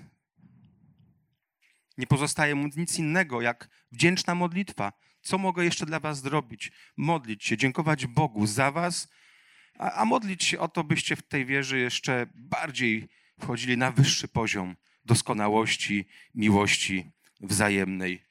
nie 2.00 2.08
pozostaje 2.08 2.56
mu 2.56 2.68
nic 2.78 3.00
innego 3.00 3.42
jak 3.42 3.70
wdzięczna 3.92 4.36
modlitwa. 4.36 4.94
Co 5.22 5.38
mogę 5.38 5.64
jeszcze 5.64 5.86
dla 5.86 6.00
Was 6.00 6.22
zrobić? 6.22 6.72
Modlić 6.98 7.46
się, 7.46 7.58
dziękować 7.58 8.08
Bogu 8.08 8.48
za 8.48 8.72
Was, 8.72 9.08
a, 9.80 9.92
a 9.92 10.06
modlić 10.06 10.44
się 10.44 10.60
o 10.60 10.68
to, 10.68 10.84
byście 10.84 11.16
w 11.16 11.24
tej 11.24 11.46
wierze 11.46 11.78
jeszcze 11.78 12.28
bardziej 12.36 13.10
wchodzili 13.40 13.78
na 13.78 13.92
wyższy 13.92 14.28
poziom 14.28 14.76
doskonałości, 15.06 16.08
miłości 16.36 17.12
wzajemnej. 17.42 18.24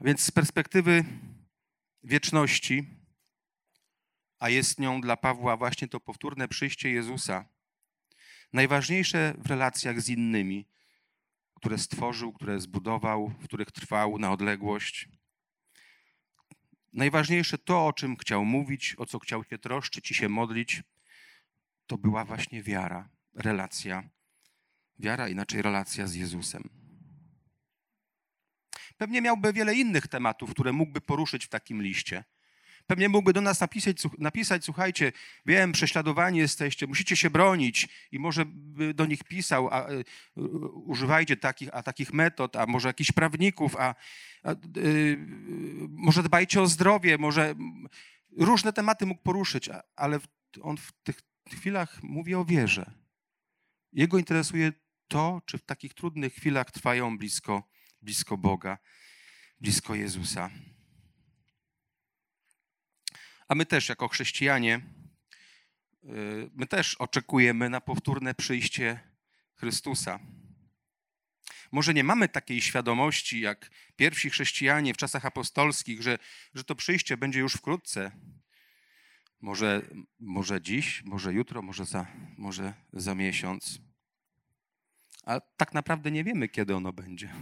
Więc 0.00 0.24
z 0.24 0.30
perspektywy 0.30 1.04
wieczności, 2.04 2.86
a 4.38 4.48
jest 4.48 4.78
nią 4.78 5.00
dla 5.00 5.16
Pawła 5.16 5.56
właśnie 5.56 5.88
to 5.88 6.00
powtórne 6.00 6.48
przyjście 6.48 6.90
Jezusa, 6.90 7.44
najważniejsze 8.52 9.34
w 9.38 9.46
relacjach 9.46 10.00
z 10.00 10.08
innymi 10.08 10.70
które 11.60 11.78
stworzył, 11.78 12.32
które 12.32 12.60
zbudował, 12.60 13.28
w 13.28 13.44
których 13.44 13.72
trwał 13.72 14.18
na 14.18 14.32
odległość. 14.32 15.08
Najważniejsze 16.92 17.58
to, 17.58 17.86
o 17.86 17.92
czym 17.92 18.16
chciał 18.16 18.44
mówić, 18.44 18.94
o 18.98 19.06
co 19.06 19.18
chciał 19.18 19.44
się 19.44 19.58
troszczyć 19.58 20.10
i 20.10 20.14
się 20.14 20.28
modlić, 20.28 20.82
to 21.86 21.98
była 21.98 22.24
właśnie 22.24 22.62
wiara, 22.62 23.08
relacja. 23.34 24.02
Wiara, 24.98 25.28
inaczej 25.28 25.62
relacja 25.62 26.06
z 26.06 26.14
Jezusem. 26.14 26.68
Pewnie 28.96 29.22
miałby 29.22 29.52
wiele 29.52 29.74
innych 29.74 30.08
tematów, 30.08 30.50
które 30.50 30.72
mógłby 30.72 31.00
poruszyć 31.00 31.46
w 31.46 31.48
takim 31.48 31.82
liście. 31.82 32.24
Pewnie 32.90 33.08
mógłby 33.08 33.32
do 33.32 33.40
nas 33.40 33.60
napisać, 33.60 33.96
napisać, 34.18 34.64
słuchajcie, 34.64 35.12
wiem, 35.46 35.72
prześladowani 35.72 36.38
jesteście, 36.38 36.86
musicie 36.86 37.16
się 37.16 37.30
bronić 37.30 37.88
i 38.12 38.18
może 38.18 38.44
by 38.46 38.94
do 38.94 39.06
nich 39.06 39.24
pisał, 39.24 39.68
a, 39.68 39.90
y, 39.90 40.04
używajcie 40.72 41.36
takich, 41.36 41.68
a 41.72 41.82
takich 41.82 42.12
metod, 42.12 42.56
a 42.56 42.66
może 42.66 42.88
jakichś 42.88 43.12
prawników, 43.12 43.76
a, 43.76 43.94
a 44.42 44.52
y, 44.76 45.18
może 45.88 46.22
dbajcie 46.22 46.62
o 46.62 46.66
zdrowie, 46.66 47.18
może 47.18 47.54
różne 48.36 48.72
tematy 48.72 49.06
mógł 49.06 49.22
poruszyć, 49.22 49.68
ale 49.96 50.18
on 50.62 50.76
w 50.76 50.92
tych 51.02 51.20
chwilach 51.50 52.02
mówi 52.02 52.34
o 52.34 52.44
wierze. 52.44 52.92
Jego 53.92 54.18
interesuje 54.18 54.72
to, 55.08 55.42
czy 55.46 55.58
w 55.58 55.64
takich 55.64 55.94
trudnych 55.94 56.34
chwilach 56.34 56.70
trwają 56.70 57.18
blisko, 57.18 57.62
blisko 58.02 58.36
Boga, 58.36 58.78
blisko 59.60 59.94
Jezusa. 59.94 60.50
A 63.50 63.54
my 63.54 63.66
też, 63.66 63.88
jako 63.88 64.08
chrześcijanie, 64.08 64.80
y, 66.04 66.50
my 66.54 66.66
też 66.66 66.94
oczekujemy 66.94 67.70
na 67.70 67.80
powtórne 67.80 68.34
przyjście 68.34 69.00
Chrystusa. 69.54 70.20
Może 71.72 71.94
nie 71.94 72.04
mamy 72.04 72.28
takiej 72.28 72.60
świadomości 72.60 73.40
jak 73.40 73.70
pierwsi 73.96 74.30
chrześcijanie 74.30 74.94
w 74.94 74.96
czasach 74.96 75.24
apostolskich, 75.24 76.02
że, 76.02 76.18
że 76.54 76.64
to 76.64 76.74
przyjście 76.74 77.16
będzie 77.16 77.40
już 77.40 77.54
wkrótce. 77.54 78.10
Może, 79.40 79.82
może 80.20 80.62
dziś, 80.62 81.02
może 81.04 81.32
jutro, 81.32 81.62
może 81.62 81.84
za, 81.84 82.06
może 82.38 82.74
za 82.92 83.14
miesiąc. 83.14 83.78
A 85.24 85.40
tak 85.40 85.74
naprawdę 85.74 86.10
nie 86.10 86.24
wiemy, 86.24 86.48
kiedy 86.48 86.76
ono 86.76 86.92
będzie. 86.92 87.32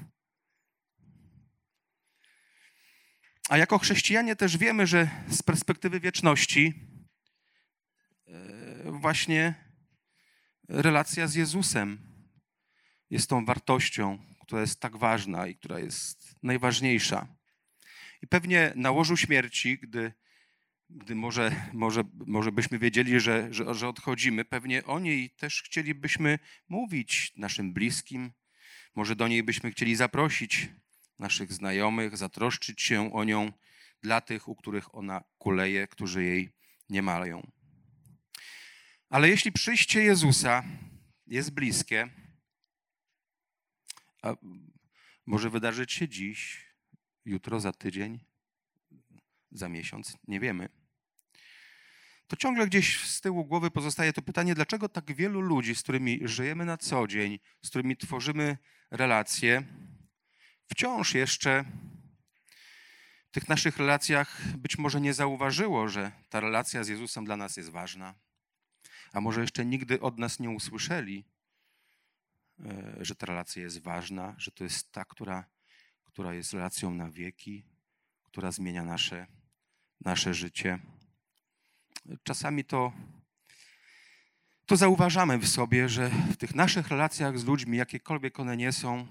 A 3.48 3.58
jako 3.58 3.78
chrześcijanie 3.78 4.36
też 4.36 4.56
wiemy, 4.56 4.86
że 4.86 5.10
z 5.28 5.42
perspektywy 5.42 6.00
wieczności 6.00 6.74
e, 8.26 8.92
właśnie 8.92 9.54
relacja 10.68 11.26
z 11.26 11.34
Jezusem 11.34 11.98
jest 13.10 13.30
tą 13.30 13.44
wartością, 13.44 14.18
która 14.42 14.60
jest 14.60 14.80
tak 14.80 14.96
ważna 14.96 15.46
i 15.46 15.56
która 15.56 15.78
jest 15.78 16.34
najważniejsza. 16.42 17.26
I 18.22 18.26
pewnie 18.26 18.72
na 18.76 18.90
łożu 18.90 19.16
śmierci, 19.16 19.78
gdy, 19.78 20.12
gdy 20.90 21.14
może, 21.14 21.70
może, 21.72 22.04
może 22.26 22.52
byśmy 22.52 22.78
wiedzieli, 22.78 23.20
że, 23.20 23.48
że, 23.50 23.74
że 23.74 23.88
odchodzimy, 23.88 24.44
pewnie 24.44 24.84
o 24.84 24.98
niej 24.98 25.30
też 25.30 25.62
chcielibyśmy 25.62 26.38
mówić 26.68 27.32
naszym 27.36 27.72
bliskim, 27.72 28.32
może 28.94 29.16
do 29.16 29.28
niej 29.28 29.42
byśmy 29.42 29.70
chcieli 29.70 29.96
zaprosić 29.96 30.68
naszych 31.18 31.52
znajomych, 31.52 32.16
zatroszczyć 32.16 32.82
się 32.82 33.12
o 33.12 33.24
nią 33.24 33.52
dla 34.02 34.20
tych, 34.20 34.48
u 34.48 34.54
których 34.54 34.94
ona 34.94 35.24
kuleje, 35.38 35.86
którzy 35.86 36.24
jej 36.24 36.52
nie 36.88 37.02
mają. 37.02 37.50
Ale 39.10 39.28
jeśli 39.28 39.52
przyjście 39.52 40.02
Jezusa 40.02 40.64
jest 41.26 41.50
bliskie, 41.50 42.08
A 44.22 44.34
może 45.26 45.50
wydarzyć 45.50 45.92
się 45.92 46.08
dziś, 46.08 46.66
jutro, 47.24 47.60
za 47.60 47.72
tydzień, 47.72 48.20
za 49.50 49.68
miesiąc, 49.68 50.16
nie 50.28 50.40
wiemy. 50.40 50.68
To 52.26 52.36
ciągle 52.36 52.66
gdzieś 52.66 53.00
z 53.00 53.20
tyłu 53.20 53.44
głowy 53.44 53.70
pozostaje 53.70 54.12
to 54.12 54.22
pytanie, 54.22 54.54
dlaczego 54.54 54.88
tak 54.88 55.14
wielu 55.14 55.40
ludzi, 55.40 55.74
z 55.74 55.82
którymi 55.82 56.20
żyjemy 56.22 56.64
na 56.64 56.76
co 56.76 57.06
dzień, 57.06 57.38
z 57.62 57.68
którymi 57.68 57.96
tworzymy 57.96 58.58
relacje, 58.90 59.62
wciąż 60.68 61.14
jeszcze 61.14 61.64
w 63.28 63.30
tych 63.30 63.48
naszych 63.48 63.76
relacjach 63.76 64.42
być 64.56 64.78
może 64.78 65.00
nie 65.00 65.14
zauważyło, 65.14 65.88
że 65.88 66.12
ta 66.28 66.40
relacja 66.40 66.84
z 66.84 66.88
Jezusem 66.88 67.24
dla 67.24 67.36
nas 67.36 67.56
jest 67.56 67.70
ważna. 67.70 68.14
A 69.12 69.20
może 69.20 69.40
jeszcze 69.40 69.64
nigdy 69.64 70.00
od 70.00 70.18
nas 70.18 70.40
nie 70.40 70.50
usłyszeli, 70.50 71.24
e, 72.60 72.96
że 73.00 73.14
ta 73.14 73.26
relacja 73.26 73.62
jest 73.62 73.78
ważna, 73.82 74.34
że 74.38 74.50
to 74.50 74.64
jest 74.64 74.92
ta, 74.92 75.04
która, 75.04 75.44
która 76.04 76.34
jest 76.34 76.52
relacją 76.52 76.94
na 76.94 77.10
wieki, 77.10 77.64
która 78.22 78.52
zmienia 78.52 78.84
nasze, 78.84 79.26
nasze 80.00 80.34
życie. 80.34 80.78
Czasami 82.22 82.64
to, 82.64 82.92
to 84.66 84.76
zauważamy 84.76 85.38
w 85.38 85.48
sobie, 85.48 85.88
że 85.88 86.08
w 86.08 86.36
tych 86.36 86.54
naszych 86.54 86.88
relacjach 86.88 87.38
z 87.38 87.44
ludźmi, 87.44 87.78
jakiekolwiek 87.78 88.40
one 88.40 88.56
nie 88.56 88.72
są, 88.72 89.06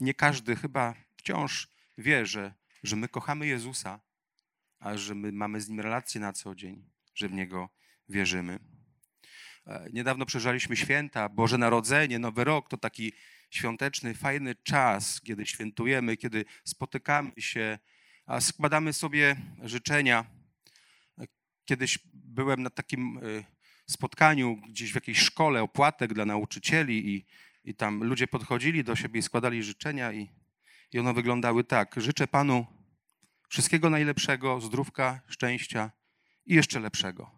nie 0.00 0.14
każdy 0.14 0.56
chyba 0.56 0.94
wciąż 1.16 1.68
wie, 1.98 2.26
że, 2.26 2.54
że 2.82 2.96
my 2.96 3.08
kochamy 3.08 3.46
Jezusa, 3.46 4.00
a 4.78 4.96
że 4.96 5.14
my 5.14 5.32
mamy 5.32 5.60
z 5.60 5.68
Nim 5.68 5.80
relacje 5.80 6.20
na 6.20 6.32
co 6.32 6.54
dzień, 6.54 6.90
że 7.14 7.28
w 7.28 7.32
Niego 7.32 7.68
wierzymy. 8.08 8.58
E, 9.66 9.88
niedawno 9.92 10.26
przeżaliśmy 10.26 10.76
święta, 10.76 11.28
Boże 11.28 11.58
Narodzenie, 11.58 12.18
Nowy 12.18 12.44
Rok 12.44 12.68
to 12.68 12.76
taki 12.76 13.12
świąteczny, 13.50 14.14
fajny 14.14 14.54
czas, 14.54 15.20
kiedy 15.20 15.46
świętujemy, 15.46 16.16
kiedy 16.16 16.44
spotykamy 16.64 17.32
się, 17.38 17.78
a 18.26 18.40
składamy 18.40 18.92
sobie 18.92 19.36
życzenia. 19.62 20.24
E, 21.18 21.26
kiedyś 21.64 21.98
byłem 22.14 22.62
na 22.62 22.70
takim 22.70 23.18
e, 23.18 23.20
spotkaniu 23.86 24.56
gdzieś 24.56 24.92
w 24.92 24.94
jakiejś 24.94 25.18
szkole, 25.18 25.62
opłatek 25.62 26.14
dla 26.14 26.24
nauczycieli 26.24 27.14
i, 27.14 27.26
i 27.64 27.74
tam 27.74 28.04
ludzie 28.04 28.26
podchodzili 28.26 28.84
do 28.84 28.96
siebie 28.96 29.20
i 29.20 29.22
składali 29.22 29.62
życzenia 29.62 30.12
i, 30.12 30.30
i 30.92 30.98
one 30.98 31.14
wyglądały 31.14 31.64
tak. 31.64 31.94
Życzę 31.96 32.26
Panu 32.26 32.66
wszystkiego 33.48 33.90
najlepszego, 33.90 34.60
zdrówka, 34.60 35.20
szczęścia 35.28 35.90
i 36.46 36.54
jeszcze 36.54 36.80
lepszego. 36.80 37.30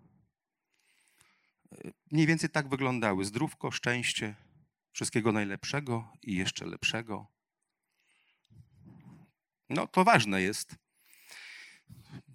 Mniej 2.11 2.27
więcej 2.27 2.51
tak 2.51 2.69
wyglądały. 2.69 3.25
Zdrówko, 3.25 3.71
szczęście, 3.71 4.35
wszystkiego 4.93 5.33
najlepszego 5.33 6.13
i 6.23 6.35
jeszcze 6.35 6.67
lepszego. 6.67 7.27
No 9.69 9.87
to 9.87 10.05
ważne 10.05 10.43
jest. 10.43 10.77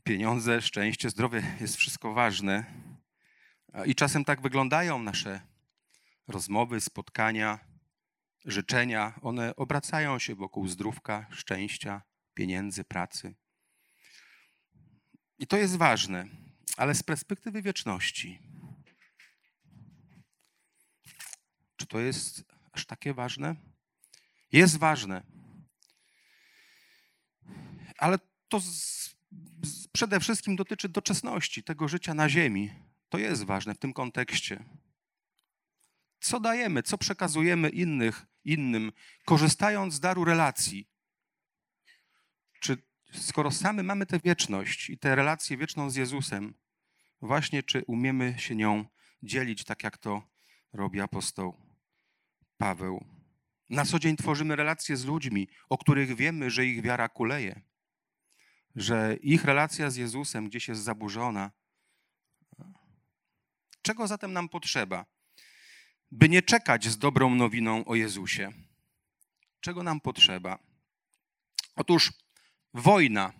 Pieniądze, 0.03 0.61
szczęście, 0.61 1.09
zdrowie 1.09 1.43
jest 1.61 1.75
wszystko 1.75 2.13
ważne. 2.13 2.65
I 3.85 3.95
czasem 3.95 4.25
tak 4.25 4.41
wyglądają 4.41 4.99
nasze 4.99 5.41
rozmowy, 6.27 6.81
spotkania, 6.81 7.70
życzenia. 8.45 9.19
One 9.21 9.55
obracają 9.55 10.19
się 10.19 10.35
wokół 10.35 10.67
zdrówka, 10.67 11.27
szczęścia, 11.31 12.01
pieniędzy, 12.33 12.83
pracy. 12.83 13.35
I 15.39 15.47
to 15.47 15.57
jest 15.57 15.77
ważne, 15.77 16.25
ale 16.77 16.95
z 16.95 17.03
perspektywy 17.03 17.61
wieczności. 17.61 18.39
Czy 21.75 21.87
to 21.87 21.99
jest 21.99 22.43
aż 22.71 22.85
takie 22.85 23.13
ważne? 23.13 23.55
Jest 24.51 24.77
ważne. 24.77 25.23
Ale 27.97 28.19
to 28.47 28.59
z, 28.59 29.15
z, 29.63 29.87
przede 29.87 30.19
wszystkim 30.19 30.55
dotyczy 30.55 30.89
doczesności, 30.89 31.63
tego 31.63 31.87
życia 31.87 32.13
na 32.13 32.29
ziemi. 32.29 32.73
To 33.09 33.17
jest 33.17 33.43
ważne 33.43 33.75
w 33.75 33.79
tym 33.79 33.93
kontekście. 33.93 34.63
Co 36.19 36.39
dajemy, 36.39 36.83
co 36.83 36.97
przekazujemy 36.97 37.69
innych, 37.69 38.25
innym, 38.43 38.91
korzystając 39.25 39.93
z 39.93 39.99
daru 39.99 40.25
relacji? 40.25 40.89
Czy 42.59 42.77
skoro 43.13 43.51
sami 43.51 43.83
mamy 43.83 44.05
tę 44.05 44.19
wieczność 44.19 44.89
i 44.89 44.97
tę 44.97 45.15
relację 45.15 45.57
wieczną 45.57 45.89
z 45.89 45.95
Jezusem, 45.95 46.53
właśnie 47.21 47.63
czy 47.63 47.83
umiemy 47.87 48.35
się 48.37 48.55
nią 48.55 48.85
dzielić, 49.23 49.63
tak 49.63 49.83
jak 49.83 49.97
to 49.97 50.27
robi 50.73 51.01
apostoł 51.01 51.57
Paweł? 52.57 53.05
Na 53.69 53.85
co 53.85 53.99
dzień 53.99 54.17
tworzymy 54.17 54.55
relacje 54.55 54.97
z 54.97 55.05
ludźmi, 55.05 55.47
o 55.69 55.77
których 55.77 56.15
wiemy, 56.15 56.49
że 56.49 56.65
ich 56.65 56.81
wiara 56.81 57.09
kuleje, 57.09 57.61
że 58.75 59.15
ich 59.21 59.45
relacja 59.45 59.89
z 59.89 59.95
Jezusem 59.95 60.49
gdzieś 60.49 60.67
jest 60.67 60.81
zaburzona. 60.81 61.51
Czego 63.81 64.07
zatem 64.07 64.33
nam 64.33 64.49
potrzeba? 64.49 65.05
By 66.11 66.29
nie 66.29 66.41
czekać 66.41 66.87
z 66.87 66.97
dobrą 66.97 67.35
nowiną 67.35 67.85
o 67.85 67.95
Jezusie. 67.95 68.51
Czego 69.61 69.83
nam 69.83 70.01
potrzeba? 70.01 70.59
Otóż 71.75 72.13
wojna. 72.73 73.33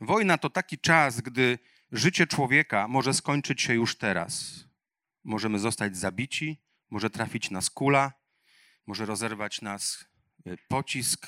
Wojna 0.00 0.38
to 0.38 0.50
taki 0.50 0.78
czas, 0.78 1.20
gdy 1.20 1.58
życie 1.92 2.26
człowieka 2.26 2.88
może 2.88 3.14
skończyć 3.14 3.62
się 3.62 3.74
już 3.74 3.98
teraz. 3.98 4.64
Możemy 5.24 5.58
zostać 5.58 5.96
zabici, 5.96 6.62
może 6.90 7.10
trafić 7.10 7.50
nas 7.50 7.70
kula, 7.70 8.12
może 8.86 9.06
rozerwać 9.06 9.62
nas 9.62 10.04
e, 10.46 10.56
pocisk. 10.68 11.26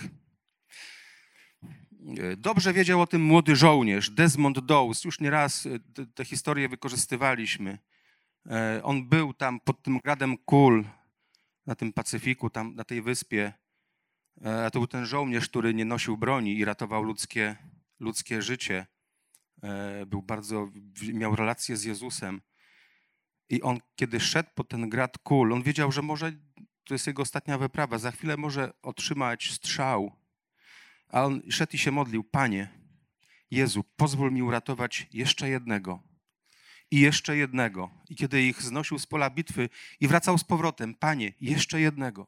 E, 2.18 2.36
dobrze 2.36 2.72
wiedział 2.72 3.00
o 3.00 3.06
tym 3.06 3.22
młody 3.22 3.56
żołnierz, 3.56 4.10
Desmond 4.10 4.58
Dows. 4.58 5.04
Już 5.04 5.20
nieraz 5.20 5.66
e, 5.66 6.06
tę 6.14 6.24
historię 6.24 6.68
wykorzystywaliśmy. 6.68 7.78
On 8.82 9.08
był 9.08 9.34
tam 9.34 9.60
pod 9.60 9.82
tym 9.82 9.98
gradem 9.98 10.38
kul 10.38 10.84
na 11.66 11.74
tym 11.74 11.92
Pacyfiku, 11.92 12.50
tam 12.50 12.74
na 12.74 12.84
tej 12.84 13.02
wyspie. 13.02 13.52
A 14.66 14.70
to 14.70 14.78
był 14.78 14.86
ten 14.86 15.06
żołnierz, 15.06 15.48
który 15.48 15.74
nie 15.74 15.84
nosił 15.84 16.16
broni 16.16 16.58
i 16.58 16.64
ratował 16.64 17.02
ludzkie, 17.02 17.56
ludzkie 18.00 18.42
życie. 18.42 18.86
Był 20.06 20.22
bardzo, 20.22 20.70
miał 21.12 21.36
relację 21.36 21.76
z 21.76 21.84
Jezusem. 21.84 22.40
I 23.48 23.62
on, 23.62 23.78
kiedy 23.96 24.20
szedł 24.20 24.50
po 24.54 24.64
ten 24.64 24.88
grad 24.88 25.18
kul, 25.18 25.52
on 25.52 25.62
wiedział, 25.62 25.92
że 25.92 26.02
może 26.02 26.32
to 26.84 26.94
jest 26.94 27.06
jego 27.06 27.22
ostatnia 27.22 27.58
wyprawa. 27.58 27.98
Za 27.98 28.10
chwilę 28.10 28.36
może 28.36 28.72
otrzymać 28.82 29.50
strzał. 29.50 30.12
A 31.08 31.24
on 31.24 31.42
szedł 31.50 31.72
i 31.74 31.78
się 31.78 31.90
modlił: 31.90 32.24
Panie, 32.24 32.68
Jezu, 33.50 33.84
pozwól 33.96 34.32
mi 34.32 34.42
uratować 34.42 35.08
jeszcze 35.12 35.48
jednego. 35.48 36.02
I 36.90 37.00
jeszcze 37.00 37.36
jednego. 37.36 37.90
I 38.10 38.16
kiedy 38.16 38.42
ich 38.42 38.62
znosił 38.62 38.98
z 38.98 39.06
pola 39.06 39.30
bitwy 39.30 39.68
i 40.00 40.08
wracał 40.08 40.38
z 40.38 40.44
powrotem: 40.44 40.94
Panie, 40.94 41.32
jeszcze 41.40 41.80
jednego. 41.80 42.26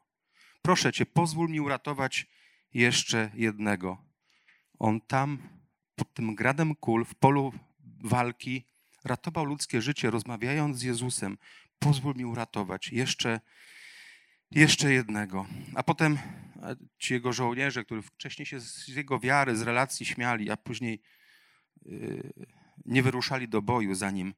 Proszę 0.63 0.93
cię, 0.93 1.07
pozwól 1.07 1.51
mi 1.51 1.61
uratować 1.61 2.27
jeszcze 2.75 3.31
jednego. 3.35 4.05
On 4.79 5.01
tam, 5.01 5.39
pod 5.95 6.15
tym 6.15 6.35
gradem 6.35 6.75
kul, 6.75 7.05
w 7.05 7.15
polu 7.15 7.53
walki, 8.05 8.65
ratował 9.05 9.45
ludzkie 9.45 9.83
życie, 9.83 10.11
rozmawiając 10.11 10.79
z 10.79 10.83
Jezusem. 10.83 11.39
Pozwól 11.79 12.15
mi 12.17 12.25
uratować 12.25 12.93
jeszcze 12.93 13.41
jeszcze 14.51 14.93
jednego. 14.93 15.47
A 15.75 15.83
potem 15.83 16.19
ci 16.99 17.15
jego 17.15 17.33
żołnierze, 17.33 17.85
którzy 17.85 18.03
wcześniej 18.03 18.47
się 18.47 18.61
z 18.61 18.89
jego 18.89 19.19
wiary, 19.19 19.57
z 19.57 19.63
relacji 19.63 20.07
śmiali, 20.07 20.51
a 20.51 20.57
później 20.57 21.03
y, 21.87 22.33
nie 22.89 23.03
wyruszali 23.03 23.49
do 23.49 23.63
boju, 23.63 23.95
zanim 23.95 24.35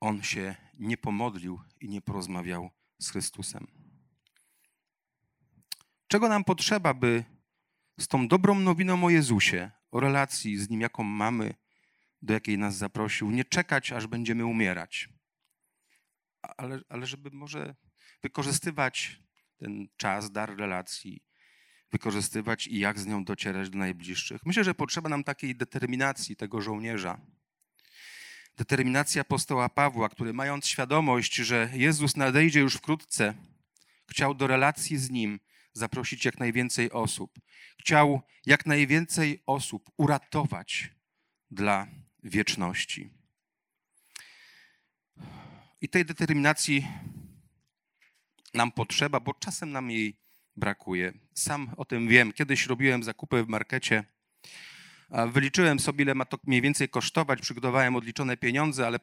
on 0.00 0.22
się 0.22 0.56
nie 0.78 0.96
pomodlił 0.96 1.60
i 1.80 1.88
nie 1.88 2.02
porozmawiał 2.02 2.70
z 2.98 3.10
Chrystusem. 3.10 3.66
Czego 6.08 6.28
nam 6.28 6.44
potrzeba, 6.44 6.94
by 6.94 7.24
z 8.00 8.08
tą 8.08 8.28
dobrą 8.28 8.54
nowiną 8.54 9.04
o 9.04 9.10
Jezusie, 9.10 9.70
o 9.90 10.00
relacji 10.00 10.58
z 10.58 10.70
Nim, 10.70 10.80
jaką 10.80 11.02
mamy, 11.02 11.54
do 12.22 12.34
jakiej 12.34 12.58
nas 12.58 12.76
zaprosił, 12.76 13.30
nie 13.30 13.44
czekać, 13.44 13.92
aż 13.92 14.06
będziemy 14.06 14.46
umierać, 14.46 15.08
ale, 16.42 16.80
ale 16.88 17.06
żeby 17.06 17.30
może 17.30 17.74
wykorzystywać 18.22 19.22
ten 19.56 19.88
czas, 19.96 20.32
dar 20.32 20.56
relacji, 20.56 21.24
wykorzystywać 21.92 22.66
i 22.66 22.78
jak 22.78 22.98
z 22.98 23.06
nią 23.06 23.24
docierać 23.24 23.70
do 23.70 23.78
najbliższych. 23.78 24.46
Myślę, 24.46 24.64
że 24.64 24.74
potrzeba 24.74 25.08
nam 25.08 25.24
takiej 25.24 25.56
determinacji 25.56 26.36
tego 26.36 26.60
żołnierza. 26.60 27.20
Determinacja 28.56 29.22
apostoła 29.22 29.68
Pawła, 29.68 30.08
który 30.08 30.32
mając 30.32 30.66
świadomość, 30.66 31.34
że 31.34 31.70
Jezus 31.72 32.16
nadejdzie 32.16 32.60
już 32.60 32.74
wkrótce, 32.74 33.34
chciał 34.10 34.34
do 34.34 34.46
relacji 34.46 34.98
z 34.98 35.10
Nim 35.10 35.40
zaprosić 35.72 36.24
jak 36.24 36.38
najwięcej 36.38 36.90
osób. 36.90 37.40
Chciał 37.80 38.22
jak 38.46 38.66
najwięcej 38.66 39.42
osób 39.46 39.90
uratować 39.96 40.90
dla 41.50 41.86
wieczności. 42.22 43.10
I 45.80 45.88
tej 45.88 46.04
determinacji 46.04 46.86
nam 48.54 48.72
potrzeba, 48.72 49.20
bo 49.20 49.34
czasem 49.34 49.72
nam 49.72 49.90
jej 49.90 50.16
brakuje. 50.56 51.12
Sam 51.34 51.70
o 51.76 51.84
tym 51.84 52.08
wiem. 52.08 52.32
Kiedyś 52.32 52.66
robiłem 52.66 53.02
zakupy 53.02 53.44
w 53.44 53.48
markecie. 53.48 54.04
Wyliczyłem 55.32 55.80
sobie, 55.80 56.02
ile 56.02 56.14
ma 56.14 56.24
to 56.24 56.38
mniej 56.44 56.60
więcej 56.60 56.88
kosztować. 56.88 57.40
Przygotowałem 57.40 57.96
odliczone 57.96 58.36
pieniądze, 58.36 58.86
ale 58.86 58.98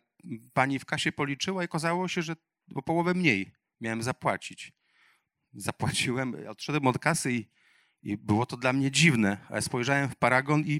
pani 0.53 0.79
w 0.79 0.85
kasie 0.85 1.11
policzyła 1.11 1.63
i 1.63 1.65
okazało 1.65 2.07
się, 2.07 2.21
że 2.21 2.35
o 2.75 2.81
połowę 2.81 3.13
mniej 3.13 3.51
miałem 3.81 4.03
zapłacić. 4.03 4.73
Zapłaciłem, 5.53 6.35
odszedłem 6.49 6.87
od 6.87 6.99
kasy 6.99 7.33
i, 7.33 7.45
i 8.03 8.17
było 8.17 8.45
to 8.45 8.57
dla 8.57 8.73
mnie 8.73 8.91
dziwne, 8.91 9.37
ale 9.49 9.61
spojrzałem 9.61 10.09
w 10.09 10.15
paragon 10.15 10.61
i 10.65 10.79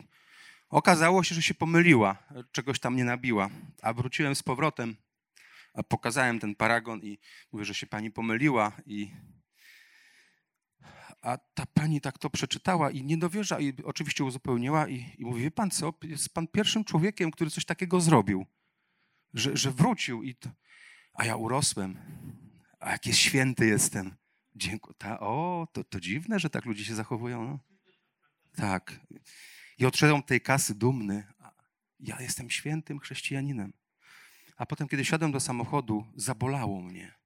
okazało 0.69 1.23
się, 1.23 1.35
że 1.35 1.41
się 1.41 1.53
pomyliła, 1.53 2.17
czegoś 2.51 2.79
tam 2.79 2.95
nie 2.95 3.03
nabiła. 3.03 3.49
A 3.81 3.93
wróciłem 3.93 4.35
z 4.35 4.43
powrotem, 4.43 4.95
pokazałem 5.87 6.39
ten 6.39 6.55
paragon 6.55 6.99
i 7.03 7.19
mówię, 7.51 7.65
że 7.65 7.75
się 7.75 7.87
pani 7.87 8.11
pomyliła 8.11 8.71
i 8.85 9.11
a 11.21 11.37
ta 11.37 11.65
pani 11.65 12.01
tak 12.01 12.17
to 12.17 12.29
przeczytała 12.29 12.91
i 12.91 13.03
nie 13.03 13.17
dowierza, 13.17 13.59
i 13.59 13.73
oczywiście 13.83 14.23
uzupełniła 14.23 14.87
i, 14.87 15.15
i 15.17 15.25
mówi, 15.25 15.41
wie 15.41 15.51
pan 15.51 15.71
co, 15.71 15.93
jest 16.03 16.33
pan 16.33 16.47
pierwszym 16.47 16.83
człowiekiem, 16.83 17.31
który 17.31 17.49
coś 17.49 17.65
takiego 17.65 18.01
zrobił, 18.01 18.45
że, 19.33 19.57
że 19.57 19.71
wrócił 19.71 20.23
i 20.23 20.35
to, 20.35 20.49
a 21.13 21.25
ja 21.25 21.35
urosłem, 21.35 21.97
a 22.79 22.91
jaki 22.91 23.13
święty 23.13 23.65
jestem. 23.65 24.15
Dziękuję. 24.55 24.95
Ta, 24.97 25.19
o, 25.19 25.67
to, 25.73 25.83
to 25.83 25.99
dziwne, 25.99 26.39
że 26.39 26.49
tak 26.49 26.65
ludzie 26.65 26.85
się 26.85 26.95
zachowują. 26.95 27.43
No. 27.43 27.59
Tak. 28.55 28.99
I 29.77 29.85
odszedłem 29.85 30.23
tej 30.23 30.41
kasy 30.41 30.75
dumny. 30.75 31.27
Ja 31.99 32.21
jestem 32.21 32.49
świętym 32.49 32.99
chrześcijaninem. 32.99 33.73
A 34.57 34.65
potem, 34.65 34.87
kiedy 34.87 35.05
siadłem 35.05 35.31
do 35.31 35.39
samochodu, 35.39 36.05
zabolało 36.15 36.81
mnie. 36.81 37.18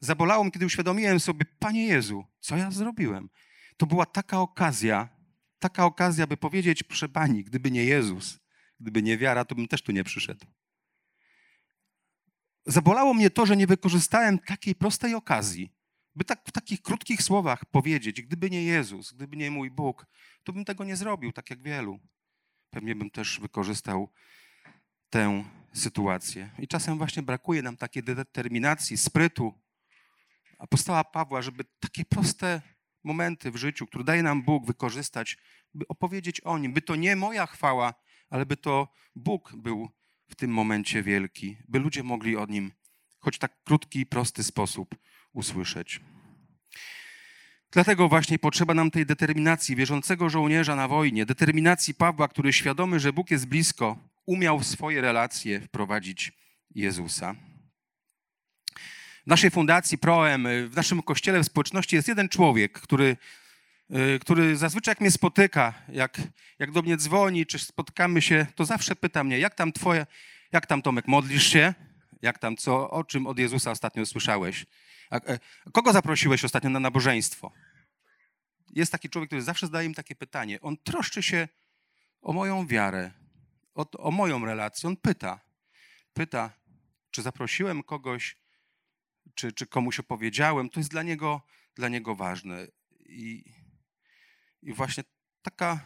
Zabolało 0.00 0.44
mnie, 0.44 0.50
kiedy 0.50 0.66
uświadomiłem 0.66 1.20
sobie, 1.20 1.44
Panie 1.58 1.86
Jezu, 1.86 2.24
co 2.40 2.56
ja 2.56 2.70
zrobiłem? 2.70 3.28
To 3.76 3.86
była 3.86 4.06
taka 4.06 4.40
okazja, 4.40 5.08
taka 5.58 5.84
okazja, 5.84 6.26
by 6.26 6.36
powiedzieć, 6.36 6.82
proszę 6.82 7.08
Pani, 7.08 7.44
gdyby 7.44 7.70
nie 7.70 7.84
Jezus, 7.84 8.38
gdyby 8.80 9.02
nie 9.02 9.18
wiara, 9.18 9.44
to 9.44 9.54
bym 9.54 9.68
też 9.68 9.82
tu 9.82 9.92
nie 9.92 10.04
przyszedł. 10.04 10.46
Zabolało 12.66 13.14
mnie 13.14 13.30
to, 13.30 13.46
że 13.46 13.56
nie 13.56 13.66
wykorzystałem 13.66 14.38
takiej 14.38 14.74
prostej 14.74 15.14
okazji, 15.14 15.72
by 16.14 16.24
tak 16.24 16.42
w 16.46 16.52
takich 16.52 16.82
krótkich 16.82 17.22
słowach 17.22 17.64
powiedzieć, 17.64 18.22
gdyby 18.22 18.50
nie 18.50 18.62
Jezus, 18.62 19.12
gdyby 19.12 19.36
nie 19.36 19.50
mój 19.50 19.70
Bóg, 19.70 20.06
to 20.44 20.52
bym 20.52 20.64
tego 20.64 20.84
nie 20.84 20.96
zrobił, 20.96 21.32
tak 21.32 21.50
jak 21.50 21.62
wielu. 21.62 21.98
Pewnie 22.70 22.94
bym 22.94 23.10
też 23.10 23.40
wykorzystał 23.40 24.08
tę 25.10 25.44
sytuację. 25.72 26.50
I 26.58 26.68
czasem 26.68 26.98
właśnie 26.98 27.22
brakuje 27.22 27.62
nam 27.62 27.76
takiej 27.76 28.02
determinacji, 28.02 28.96
sprytu, 28.96 29.54
apostoła 30.60 31.04
Pawła, 31.04 31.42
żeby 31.42 31.64
takie 31.80 32.04
proste 32.04 32.62
momenty 33.04 33.50
w 33.50 33.56
życiu, 33.56 33.86
które 33.86 34.04
daje 34.04 34.22
nam 34.22 34.42
Bóg, 34.42 34.66
wykorzystać, 34.66 35.38
by 35.74 35.88
opowiedzieć 35.88 36.40
o 36.40 36.58
nim, 36.58 36.72
by 36.72 36.82
to 36.82 36.96
nie 36.96 37.16
moja 37.16 37.46
chwała, 37.46 37.94
ale 38.30 38.46
by 38.46 38.56
to 38.56 38.88
Bóg 39.16 39.52
był 39.56 39.88
w 40.28 40.34
tym 40.34 40.50
momencie 40.50 41.02
wielki, 41.02 41.56
by 41.68 41.78
ludzie 41.78 42.02
mogli 42.02 42.36
o 42.36 42.46
nim 42.46 42.72
choć 43.18 43.38
tak 43.38 43.62
krótki 43.64 44.00
i 44.00 44.06
prosty 44.06 44.44
sposób 44.44 44.94
usłyszeć. 45.32 46.00
Dlatego 47.72 48.08
właśnie 48.08 48.38
potrzeba 48.38 48.74
nam 48.74 48.90
tej 48.90 49.06
determinacji 49.06 49.76
wierzącego 49.76 50.30
żołnierza 50.30 50.76
na 50.76 50.88
wojnie, 50.88 51.26
determinacji 51.26 51.94
Pawła, 51.94 52.28
który 52.28 52.52
świadomy, 52.52 53.00
że 53.00 53.12
Bóg 53.12 53.30
jest 53.30 53.46
blisko, 53.46 53.98
umiał 54.26 54.58
w 54.58 54.66
swoje 54.66 55.00
relacje 55.00 55.60
wprowadzić 55.60 56.32
Jezusa. 56.74 57.49
W 59.24 59.26
naszej 59.26 59.50
fundacji 59.50 59.98
Proem, 59.98 60.48
w 60.68 60.76
naszym 60.76 61.02
kościele, 61.02 61.40
w 61.40 61.46
społeczności 61.46 61.96
jest 61.96 62.08
jeden 62.08 62.28
człowiek, 62.28 62.80
który, 62.80 63.16
y, 63.90 64.18
który 64.18 64.56
zazwyczaj 64.56 64.92
jak 64.92 65.00
mnie 65.00 65.10
spotyka, 65.10 65.74
jak, 65.88 66.18
jak 66.58 66.72
do 66.72 66.82
mnie 66.82 66.96
dzwoni, 66.96 67.46
czy 67.46 67.58
spotkamy 67.58 68.22
się, 68.22 68.46
to 68.54 68.64
zawsze 68.64 68.96
pyta 68.96 69.24
mnie, 69.24 69.38
jak 69.38 69.54
tam 69.54 69.72
twoje, 69.72 70.06
jak 70.52 70.66
tam 70.66 70.82
Tomek, 70.82 71.08
modlisz 71.08 71.46
się? 71.46 71.74
Jak 72.22 72.38
tam, 72.38 72.56
co, 72.56 72.90
o 72.90 73.04
czym 73.04 73.26
od 73.26 73.38
Jezusa 73.38 73.70
ostatnio 73.70 74.06
słyszałeś? 74.06 74.66
A, 75.10 75.16
e, 75.16 75.38
kogo 75.72 75.92
zaprosiłeś 75.92 76.44
ostatnio 76.44 76.70
na 76.70 76.80
nabożeństwo? 76.80 77.52
Jest 78.70 78.92
taki 78.92 79.10
człowiek, 79.10 79.28
który 79.28 79.42
zawsze 79.42 79.66
zadaje 79.66 79.86
im 79.86 79.94
takie 79.94 80.14
pytanie. 80.14 80.60
On 80.60 80.76
troszczy 80.76 81.22
się 81.22 81.48
o 82.22 82.32
moją 82.32 82.66
wiarę, 82.66 83.10
o, 83.74 83.90
o 83.90 84.10
moją 84.10 84.44
relację. 84.44 84.88
On 84.88 84.96
pyta, 84.96 85.40
pyta, 86.12 86.50
czy 87.10 87.22
zaprosiłem 87.22 87.82
kogoś 87.82 88.36
czy, 89.40 89.52
czy 89.52 89.66
komuś 89.66 90.00
opowiedziałem, 90.00 90.70
to 90.70 90.80
jest 90.80 90.90
dla 90.90 91.02
niego, 91.02 91.42
dla 91.74 91.88
niego 91.88 92.14
ważne. 92.14 92.66
I, 93.06 93.44
i 94.62 94.72
właśnie 94.72 95.04
taka, 95.42 95.80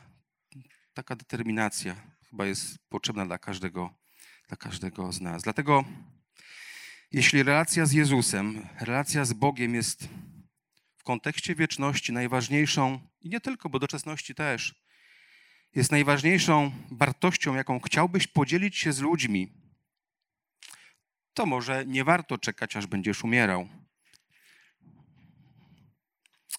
taka 0.94 1.16
determinacja 1.16 1.96
chyba 2.30 2.46
jest 2.46 2.78
potrzebna 2.88 3.26
dla 3.26 3.38
każdego, 3.38 3.94
dla 4.48 4.56
każdego 4.56 5.12
z 5.12 5.20
nas. 5.20 5.42
Dlatego, 5.42 5.84
jeśli 7.12 7.42
relacja 7.42 7.86
z 7.86 7.92
Jezusem, 7.92 8.68
relacja 8.80 9.24
z 9.24 9.32
Bogiem 9.32 9.74
jest 9.74 10.08
w 10.96 11.02
kontekście 11.02 11.54
wieczności 11.54 12.12
najważniejszą, 12.12 13.00
i 13.20 13.28
nie 13.28 13.40
tylko, 13.40 13.68
bo 13.68 13.78
doczesności 13.78 14.34
też, 14.34 14.84
jest 15.74 15.92
najważniejszą 15.92 16.72
wartością, 16.90 17.54
jaką 17.54 17.80
chciałbyś 17.80 18.26
podzielić 18.26 18.76
się 18.78 18.92
z 18.92 19.00
ludźmi, 19.00 19.63
to 21.34 21.46
może 21.46 21.86
nie 21.86 22.04
warto 22.04 22.38
czekać, 22.38 22.76
aż 22.76 22.86
będziesz 22.86 23.24
umierał, 23.24 23.68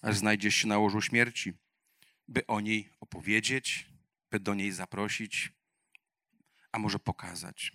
aż 0.02 0.16
znajdziesz 0.16 0.54
się 0.54 0.68
na 0.68 0.78
łożu 0.78 1.02
śmierci, 1.02 1.52
by 2.28 2.46
o 2.46 2.60
niej 2.60 2.90
opowiedzieć, 3.00 3.86
by 4.30 4.40
do 4.40 4.54
niej 4.54 4.72
zaprosić, 4.72 5.52
a 6.72 6.78
może 6.78 6.98
pokazać. 6.98 7.72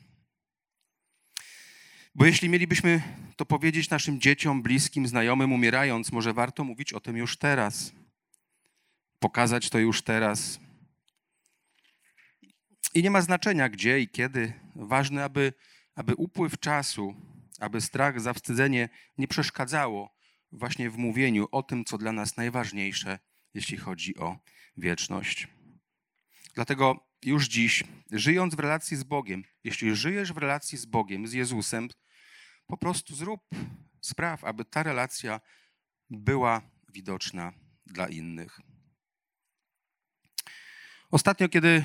Bo 2.15 2.25
jeśli 2.25 2.49
mielibyśmy 2.49 3.01
to 3.35 3.45
powiedzieć 3.45 3.89
naszym 3.89 4.21
dzieciom, 4.21 4.61
bliskim, 4.61 5.07
znajomym, 5.07 5.53
umierając, 5.53 6.11
może 6.11 6.33
warto 6.33 6.63
mówić 6.63 6.93
o 6.93 6.99
tym 6.99 7.17
już 7.17 7.37
teraz. 7.37 7.91
Pokazać 9.19 9.69
to 9.69 9.79
już 9.79 10.01
teraz. 10.01 10.59
I 12.93 13.03
nie 13.03 13.11
ma 13.11 13.21
znaczenia 13.21 13.69
gdzie 13.69 13.99
i 13.99 14.09
kiedy. 14.09 14.53
Ważne, 14.75 15.23
aby 15.23 15.53
aby 16.01 16.15
upływ 16.15 16.59
czasu, 16.59 17.15
aby 17.59 17.81
strach, 17.81 18.21
zawstydzenie 18.21 18.89
nie 19.17 19.27
przeszkadzało 19.27 20.15
właśnie 20.51 20.89
w 20.89 20.97
mówieniu 20.97 21.47
o 21.51 21.63
tym, 21.63 21.85
co 21.85 21.97
dla 21.97 22.11
nas 22.11 22.37
najważniejsze, 22.37 23.19
jeśli 23.53 23.77
chodzi 23.77 24.17
o 24.17 24.37
wieczność. 24.77 25.47
Dlatego 26.53 27.07
już 27.25 27.47
dziś, 27.47 27.83
żyjąc 28.11 28.55
w 28.55 28.59
relacji 28.59 28.97
z 28.97 29.03
Bogiem, 29.03 29.43
jeśli 29.63 29.95
żyjesz 29.95 30.33
w 30.33 30.37
relacji 30.37 30.77
z 30.77 30.85
Bogiem, 30.85 31.27
z 31.27 31.33
Jezusem, 31.33 31.89
po 32.67 32.77
prostu 32.77 33.15
zrób, 33.15 33.41
spraw, 34.01 34.43
aby 34.43 34.65
ta 34.65 34.83
relacja 34.83 35.41
była 36.09 36.61
widoczna 36.93 37.53
dla 37.85 38.07
innych. 38.07 38.59
Ostatnio, 41.11 41.49
kiedy 41.49 41.83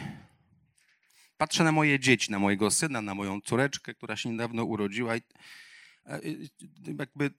Patrzę 1.37 1.65
na 1.65 1.73
moje 1.73 2.01
dzieci, 2.01 2.31
na 2.33 2.39
mojego 2.39 2.71
syna, 2.71 3.03
na 3.03 3.15
moją 3.15 3.41
córeczkę, 3.41 3.95
która 3.95 4.17
się 4.17 4.31
niedawno 4.31 4.65
urodziła. 4.65 5.17
I 5.17 5.21
e, 6.07 6.21
jakby 6.99 7.31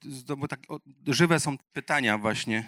tak, 0.48 0.60
żywe 1.06 1.40
są 1.40 1.58
pytania 1.72 2.18
właśnie. 2.18 2.64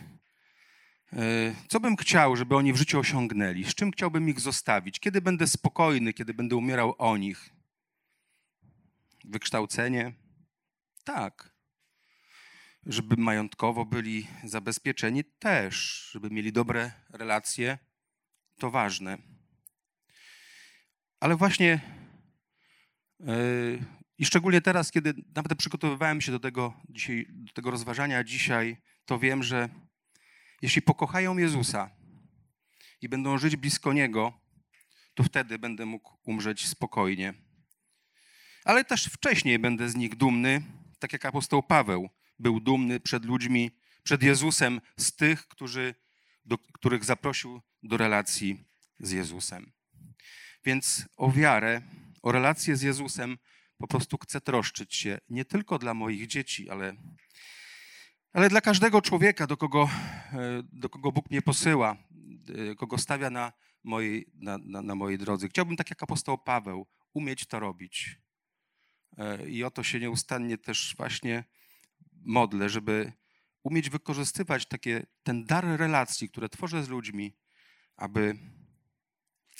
E, 1.12 1.54
co 1.68 1.80
bym 1.80 1.96
chciał, 1.96 2.36
żeby 2.36 2.56
oni 2.56 2.72
w 2.72 2.76
życiu 2.76 2.98
osiągnęli? 2.98 3.64
Z 3.64 3.74
czym 3.74 3.90
chciałbym 3.90 4.28
ich 4.28 4.40
zostawić? 4.40 5.00
Kiedy 5.00 5.20
będę 5.20 5.46
spokojny, 5.46 6.12
kiedy 6.12 6.34
będę 6.34 6.56
umierał 6.56 6.94
o 6.98 7.16
nich? 7.16 7.50
Wykształcenie? 9.24 10.12
Tak. 11.04 11.50
Żeby 12.86 13.16
majątkowo 13.16 13.84
byli 13.84 14.26
zabezpieczeni? 14.44 15.24
Też. 15.24 16.08
Żeby 16.12 16.30
mieli 16.30 16.52
dobre 16.52 16.92
relacje? 17.10 17.78
To 18.58 18.70
ważne. 18.70 19.29
Ale 21.20 21.36
właśnie 21.36 21.80
yy, 23.20 23.84
i 24.18 24.24
szczególnie 24.24 24.60
teraz, 24.60 24.90
kiedy 24.90 25.14
nawet 25.34 25.58
przygotowywałem 25.58 26.20
się 26.20 26.32
do 26.32 26.40
tego, 26.40 26.74
dzisiaj, 26.88 27.26
do 27.30 27.52
tego 27.52 27.70
rozważania 27.70 28.24
dzisiaj, 28.24 28.76
to 29.04 29.18
wiem, 29.18 29.42
że 29.42 29.68
jeśli 30.62 30.82
pokochają 30.82 31.38
Jezusa 31.38 31.90
i 33.02 33.08
będą 33.08 33.38
żyć 33.38 33.56
blisko 33.56 33.92
Niego, 33.92 34.40
to 35.14 35.22
wtedy 35.22 35.58
będę 35.58 35.86
mógł 35.86 36.18
umrzeć 36.22 36.66
spokojnie. 36.66 37.34
Ale 38.64 38.84
też 38.84 39.04
wcześniej 39.04 39.58
będę 39.58 39.88
z 39.88 39.94
nich 39.94 40.16
dumny, 40.16 40.62
tak 40.98 41.12
jak 41.12 41.24
apostoł 41.24 41.62
Paweł 41.62 42.08
był 42.38 42.60
dumny 42.60 43.00
przed 43.00 43.24
ludźmi, 43.24 43.70
przed 44.02 44.22
Jezusem 44.22 44.80
z 44.96 45.16
tych, 45.16 45.48
którzy, 45.48 45.94
do, 46.44 46.58
których 46.58 47.04
zaprosił 47.04 47.60
do 47.82 47.96
relacji 47.96 48.64
z 48.98 49.10
Jezusem. 49.10 49.72
Więc 50.64 51.08
o 51.16 51.32
wiarę, 51.32 51.82
o 52.22 52.32
relację 52.32 52.76
z 52.76 52.82
Jezusem 52.82 53.38
po 53.78 53.86
prostu 53.86 54.18
chcę 54.18 54.40
troszczyć 54.40 54.94
się 54.94 55.18
nie 55.28 55.44
tylko 55.44 55.78
dla 55.78 55.94
moich 55.94 56.26
dzieci, 56.26 56.70
ale, 56.70 56.96
Ale 58.32 58.48
dla 58.48 58.60
każdego 58.60 59.02
człowieka, 59.02 59.46
do 59.46 59.56
kogo, 59.56 59.90
e, 60.32 60.62
do 60.72 60.88
kogo 60.88 61.12
Bóg 61.12 61.30
mnie 61.30 61.42
posyła, 61.42 61.96
e, 62.70 62.74
kogo 62.74 62.98
stawia 62.98 63.30
na 63.30 63.52
mojej, 63.84 64.26
na, 64.34 64.58
na, 64.58 64.82
na 64.82 64.94
mojej 64.94 65.18
drodze, 65.18 65.48
chciałbym, 65.48 65.76
tak 65.76 65.90
jak 65.90 66.02
apostoł 66.02 66.38
Paweł, 66.38 66.86
umieć 67.14 67.46
to 67.46 67.60
robić. 67.60 68.18
E, 69.18 69.48
I 69.48 69.64
o 69.64 69.70
to 69.70 69.82
się 69.82 70.00
nieustannie 70.00 70.58
też 70.58 70.94
właśnie 70.96 71.44
modlę, 72.12 72.68
żeby 72.68 73.12
umieć 73.62 73.90
wykorzystywać 73.90 74.66
takie, 74.66 75.06
ten 75.22 75.44
dar 75.44 75.64
relacji, 75.64 76.28
które 76.28 76.48
tworzę 76.48 76.84
z 76.84 76.88
ludźmi, 76.88 77.36
aby, 77.96 78.34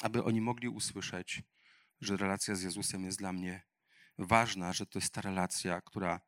aby 0.02 0.24
oni 0.24 0.40
mogli 0.40 0.68
usłyszeć, 0.68 1.42
że 2.00 2.16
relacja 2.16 2.54
z 2.54 2.62
Jezusem 2.62 3.04
jest 3.04 3.18
dla 3.18 3.32
mnie 3.32 3.62
ważna, 4.18 4.72
że 4.72 4.86
to 4.86 4.98
jest 4.98 5.12
ta 5.12 5.20
relacja, 5.20 5.80
która, 5.80 6.20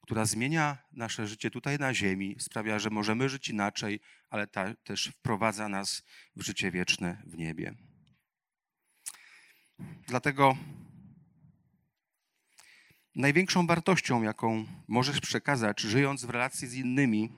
która 0.00 0.24
zmienia 0.24 0.78
nasze 0.92 1.26
życie 1.26 1.50
tutaj 1.50 1.78
na 1.78 1.94
ziemi, 1.94 2.36
sprawia, 2.38 2.78
że 2.78 2.90
możemy 2.90 3.28
żyć 3.28 3.48
inaczej, 3.48 4.00
ale 4.30 4.46
ta, 4.46 4.74
też 4.74 5.06
wprowadza 5.06 5.68
nas 5.68 6.02
w 6.36 6.42
życie 6.42 6.70
wieczne 6.70 7.22
w 7.26 7.36
niebie. 7.36 7.74
Dlatego 10.06 10.56
największą 13.14 13.66
wartością, 13.66 14.22
jaką 14.22 14.66
możesz 14.88 15.20
przekazać, 15.20 15.80
żyjąc 15.80 16.24
w 16.24 16.30
relacji 16.30 16.68
z 16.68 16.74
innymi, 16.74 17.32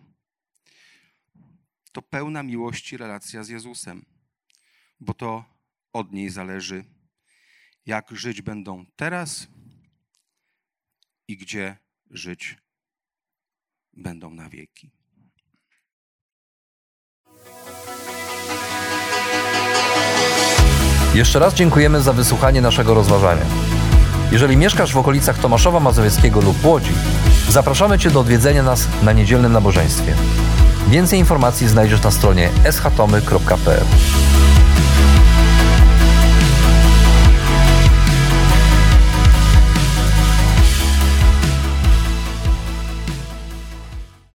to 1.92 2.02
pełna 2.02 2.42
miłości 2.42 2.96
relacja 2.96 3.44
z 3.44 3.48
Jezusem, 3.48 4.04
bo 5.00 5.14
to 5.14 5.51
od 5.92 6.12
niej 6.12 6.30
zależy, 6.30 6.84
jak 7.86 8.10
żyć 8.10 8.42
będą 8.42 8.84
teraz 8.96 9.46
i 11.28 11.36
gdzie 11.36 11.76
żyć 12.10 12.56
będą 13.92 14.30
na 14.30 14.48
wieki. 14.48 14.90
Jeszcze 21.14 21.38
raz 21.38 21.54
dziękujemy 21.54 22.00
za 22.00 22.12
wysłuchanie 22.12 22.60
naszego 22.60 22.94
rozważania. 22.94 23.46
Jeżeli 24.32 24.56
mieszkasz 24.56 24.92
w 24.92 24.96
okolicach 24.96 25.38
Tomaszowa 25.38 25.80
Mazowieckiego 25.80 26.40
lub 26.40 26.64
Łodzi, 26.64 26.92
zapraszamy 27.48 27.98
Cię 27.98 28.10
do 28.10 28.20
odwiedzenia 28.20 28.62
nas 28.62 28.88
na 29.02 29.12
niedzielnym 29.12 29.52
nabożeństwie. 29.52 30.14
Więcej 30.88 31.18
informacji 31.18 31.68
znajdziesz 31.68 32.02
na 32.02 32.10
stronie 32.10 32.50
schatomy.pl. 32.70 33.84